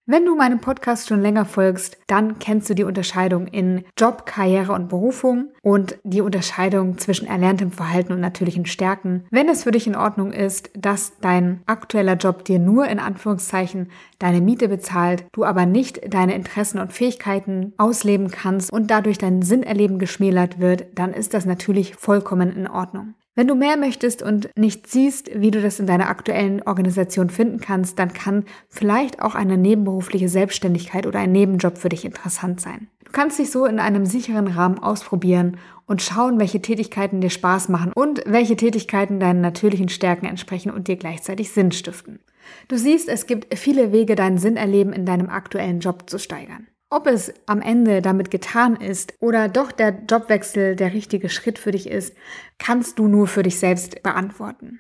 Wenn 0.05 0.27
du 0.27 0.35
meinem 0.35 0.59
Podcast 0.59 1.07
schon 1.07 1.23
länger 1.23 1.45
folgst, 1.45 1.97
dann 2.09 2.41
kennst 2.41 2.69
du 2.69 2.75
die 2.75 2.83
Unterscheidung 2.83 3.47
in 3.47 3.85
Job, 3.97 4.27
Karriere 4.27 4.73
und 4.73 4.89
Berufung 4.89 5.53
und 5.63 5.97
die 6.03 6.23
Unterscheidung 6.23 6.99
zwischen 6.99 7.29
erlerntem 7.29 7.71
Verhalten 7.71 8.13
und 8.13 8.19
natürlichen 8.19 8.67
Stärken. 8.67 9.23
Wenn 9.31 9.49
es 9.49 9.63
für 9.63 9.71
dich 9.71 9.87
in 9.87 9.95
Ordnung 9.95 10.33
ist, 10.33 10.71
dass 10.77 11.21
dein 11.21 11.63
aktueller 11.67 12.17
Job 12.17 12.45
dir 12.45 12.59
nur 12.59 12.89
in 12.89 12.99
Anführungszeichen 12.99 13.93
deine 14.19 14.41
Miete 14.41 14.69
bezahlt, 14.69 15.25
du 15.31 15.45
aber 15.45 15.67
nicht 15.67 16.13
deine 16.13 16.35
Interessen 16.35 16.81
und 16.81 16.93
Fähigkeiten 16.93 17.73
ausleben 17.77 18.29
kannst 18.33 18.73
und 18.73 18.91
dadurch 18.91 19.19
dein 19.19 19.43
Sinnerleben 19.43 20.01
geschmälert 20.01 20.59
wird, 20.59 20.87
dann 20.97 21.15
ist 21.15 21.33
das 21.33 21.47
natürlich 21.47 21.95
vollkommen 21.95 22.51
in 22.57 22.67
Ordnung. 22.67 23.15
Wenn 23.35 23.49
du 23.49 23.55
mehr 23.55 23.79
möchtest 23.79 24.23
und 24.23 24.51
nicht 24.59 24.87
siehst, 24.87 25.31
wie 25.35 25.51
du 25.51 25.63
das 25.63 25.81
in 25.81 25.87
deiner 25.87 26.11
aktuellen 26.11 26.61
Organisation 26.63 27.31
finden 27.31 27.61
kannst, 27.61 27.99
dann 27.99 28.13
kann 28.13 28.45
vielleicht 28.69 29.23
auch 29.23 29.35
eine 29.35 29.57
nebenberufliche 29.57 30.29
Selbstständigkeit 30.29 31.07
oder 31.07 31.21
ein 31.21 31.33
Nebenjob 31.33 31.79
für 31.79 31.89
dich 31.89 32.05
interessant 32.05 32.61
sein. 32.61 32.89
Du 33.07 33.13
kannst 33.13 33.39
dich 33.39 33.51
so 33.51 33.65
in 33.65 33.79
einem 33.79 34.05
sicheren 34.05 34.49
Rahmen 34.49 34.79
ausprobieren 34.79 35.57
und 35.87 36.03
schauen, 36.03 36.39
welche 36.39 36.61
Tätigkeiten 36.61 37.23
dir 37.23 37.31
Spaß 37.31 37.71
machen 37.71 37.93
und 37.95 38.23
welche 38.27 38.57
Tätigkeiten 38.57 39.19
deinen 39.19 39.41
natürlichen 39.41 39.89
Stärken 39.89 40.27
entsprechen 40.27 40.71
und 40.71 40.89
dir 40.89 40.97
gleichzeitig 40.97 41.53
Sinn 41.53 41.73
stiften. 41.73 42.21
Du 42.69 42.77
siehst, 42.77 43.09
es 43.09 43.27
gibt 43.27 43.57
viele 43.59 43.93
Wege, 43.93 44.15
deinen 44.15 44.39
Sinnerleben 44.39 44.93
in 44.93 45.07
deinem 45.07 45.31
aktuellen 45.31 45.81
Job 45.81 46.09
zu 46.09 46.19
steigern. 46.19 46.67
Ob 46.93 47.07
es 47.07 47.33
am 47.47 47.63
Ende 47.63 48.03
damit 48.03 48.31
getan 48.31 48.77
ist 48.77 49.15
oder 49.19 49.49
doch 49.49 49.73
der 49.73 50.03
Jobwechsel 50.11 50.77
der 50.77 50.93
richtige 50.93 51.31
Schritt 51.31 51.59
für 51.59 51.71
dich 51.71 51.89
ist, 51.89 52.15
kannst 52.59 52.99
du 52.99 53.09
nur 53.09 53.27
für 53.29 53.43
dich 53.43 53.59
selbst 53.59 54.03
beantworten. 54.03 54.79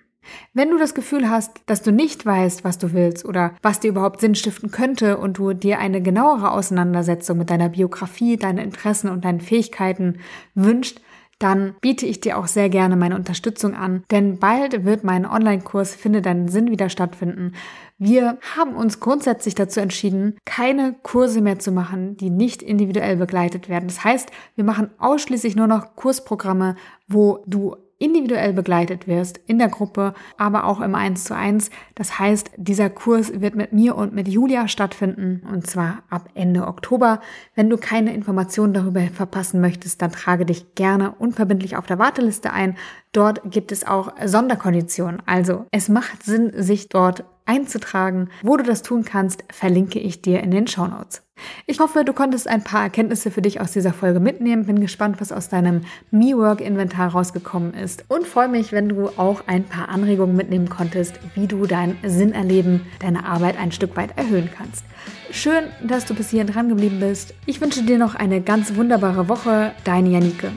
Wenn 0.52 0.68
du 0.68 0.76
das 0.76 0.92
Gefühl 0.92 1.30
hast, 1.30 1.62
dass 1.64 1.80
du 1.80 1.90
nicht 1.90 2.26
weißt, 2.26 2.64
was 2.64 2.76
du 2.76 2.92
willst 2.92 3.24
oder 3.24 3.54
was 3.62 3.80
dir 3.80 3.88
überhaupt 3.88 4.20
Sinn 4.20 4.34
stiften 4.34 4.70
könnte 4.70 5.16
und 5.16 5.38
du 5.38 5.54
dir 5.54 5.78
eine 5.78 6.02
genauere 6.02 6.50
Auseinandersetzung 6.50 7.38
mit 7.38 7.48
deiner 7.48 7.70
Biografie, 7.70 8.36
deinen 8.36 8.58
Interessen 8.58 9.08
und 9.08 9.24
deinen 9.24 9.40
Fähigkeiten 9.40 10.18
wünscht, 10.54 11.00
dann 11.42 11.74
biete 11.80 12.06
ich 12.06 12.20
dir 12.20 12.38
auch 12.38 12.46
sehr 12.46 12.68
gerne 12.68 12.94
meine 12.94 13.16
Unterstützung 13.16 13.74
an, 13.74 14.04
denn 14.12 14.38
bald 14.38 14.84
wird 14.84 15.02
mein 15.02 15.26
Online-Kurs 15.26 15.94
Finde 15.94 16.22
deinen 16.22 16.46
Sinn 16.46 16.70
wieder 16.70 16.88
stattfinden. 16.88 17.54
Wir 18.04 18.38
haben 18.56 18.74
uns 18.74 18.98
grundsätzlich 18.98 19.54
dazu 19.54 19.78
entschieden, 19.78 20.36
keine 20.44 20.92
Kurse 21.04 21.40
mehr 21.40 21.60
zu 21.60 21.70
machen, 21.70 22.16
die 22.16 22.30
nicht 22.30 22.60
individuell 22.60 23.16
begleitet 23.16 23.68
werden. 23.68 23.86
Das 23.86 24.02
heißt, 24.02 24.28
wir 24.56 24.64
machen 24.64 24.90
ausschließlich 24.98 25.54
nur 25.54 25.68
noch 25.68 25.94
Kursprogramme, 25.94 26.74
wo 27.06 27.44
du 27.46 27.76
individuell 28.00 28.54
begleitet 28.54 29.06
wirst 29.06 29.38
in 29.46 29.60
der 29.60 29.68
Gruppe, 29.68 30.14
aber 30.36 30.64
auch 30.64 30.80
im 30.80 30.96
1 30.96 31.22
zu 31.22 31.36
1. 31.36 31.70
Das 31.94 32.18
heißt, 32.18 32.50
dieser 32.56 32.90
Kurs 32.90 33.40
wird 33.40 33.54
mit 33.54 33.72
mir 33.72 33.94
und 33.94 34.12
mit 34.12 34.26
Julia 34.26 34.66
stattfinden 34.66 35.46
und 35.48 35.68
zwar 35.68 36.02
ab 36.10 36.28
Ende 36.34 36.66
Oktober. 36.66 37.20
Wenn 37.54 37.70
du 37.70 37.76
keine 37.76 38.12
Informationen 38.12 38.74
darüber 38.74 39.02
verpassen 39.02 39.60
möchtest, 39.60 40.02
dann 40.02 40.10
trage 40.10 40.44
dich 40.44 40.74
gerne 40.74 41.12
unverbindlich 41.12 41.76
auf 41.76 41.86
der 41.86 42.00
Warteliste 42.00 42.52
ein. 42.52 42.76
Dort 43.12 43.42
gibt 43.48 43.70
es 43.70 43.86
auch 43.86 44.12
Sonderkonditionen. 44.24 45.22
Also 45.24 45.66
es 45.70 45.88
macht 45.88 46.24
Sinn, 46.24 46.50
sich 46.56 46.88
dort 46.88 47.24
einzutragen. 47.46 48.30
Wo 48.42 48.56
du 48.56 48.62
das 48.62 48.82
tun 48.82 49.04
kannst, 49.04 49.44
verlinke 49.50 49.98
ich 49.98 50.22
dir 50.22 50.40
in 50.40 50.50
den 50.50 50.66
Show 50.66 50.86
Notes. 50.86 51.22
Ich 51.66 51.80
hoffe, 51.80 52.04
du 52.04 52.12
konntest 52.12 52.46
ein 52.46 52.62
paar 52.62 52.82
Erkenntnisse 52.82 53.30
für 53.30 53.42
dich 53.42 53.60
aus 53.60 53.72
dieser 53.72 53.92
Folge 53.92 54.20
mitnehmen. 54.20 54.66
Bin 54.66 54.80
gespannt, 54.80 55.20
was 55.20 55.32
aus 55.32 55.48
deinem 55.48 55.82
MeWork-Inventar 56.10 57.12
rausgekommen 57.12 57.74
ist 57.74 58.04
und 58.08 58.26
freue 58.26 58.48
mich, 58.48 58.72
wenn 58.72 58.88
du 58.88 59.08
auch 59.16 59.42
ein 59.46 59.64
paar 59.64 59.88
Anregungen 59.88 60.36
mitnehmen 60.36 60.68
konntest, 60.68 61.18
wie 61.34 61.46
du 61.46 61.66
dein 61.66 61.96
Sinnerleben, 62.04 62.82
deine 63.00 63.24
Arbeit 63.24 63.58
ein 63.58 63.72
Stück 63.72 63.96
weit 63.96 64.16
erhöhen 64.16 64.50
kannst. 64.56 64.84
Schön, 65.30 65.64
dass 65.82 66.04
du 66.04 66.14
bis 66.14 66.30
hierhin 66.30 66.52
dran 66.52 66.68
geblieben 66.68 67.00
bist. 67.00 67.34
Ich 67.46 67.60
wünsche 67.60 67.82
dir 67.82 67.98
noch 67.98 68.14
eine 68.14 68.40
ganz 68.40 68.76
wunderbare 68.76 69.28
Woche. 69.28 69.72
Deine 69.84 70.10
Janike. 70.10 70.52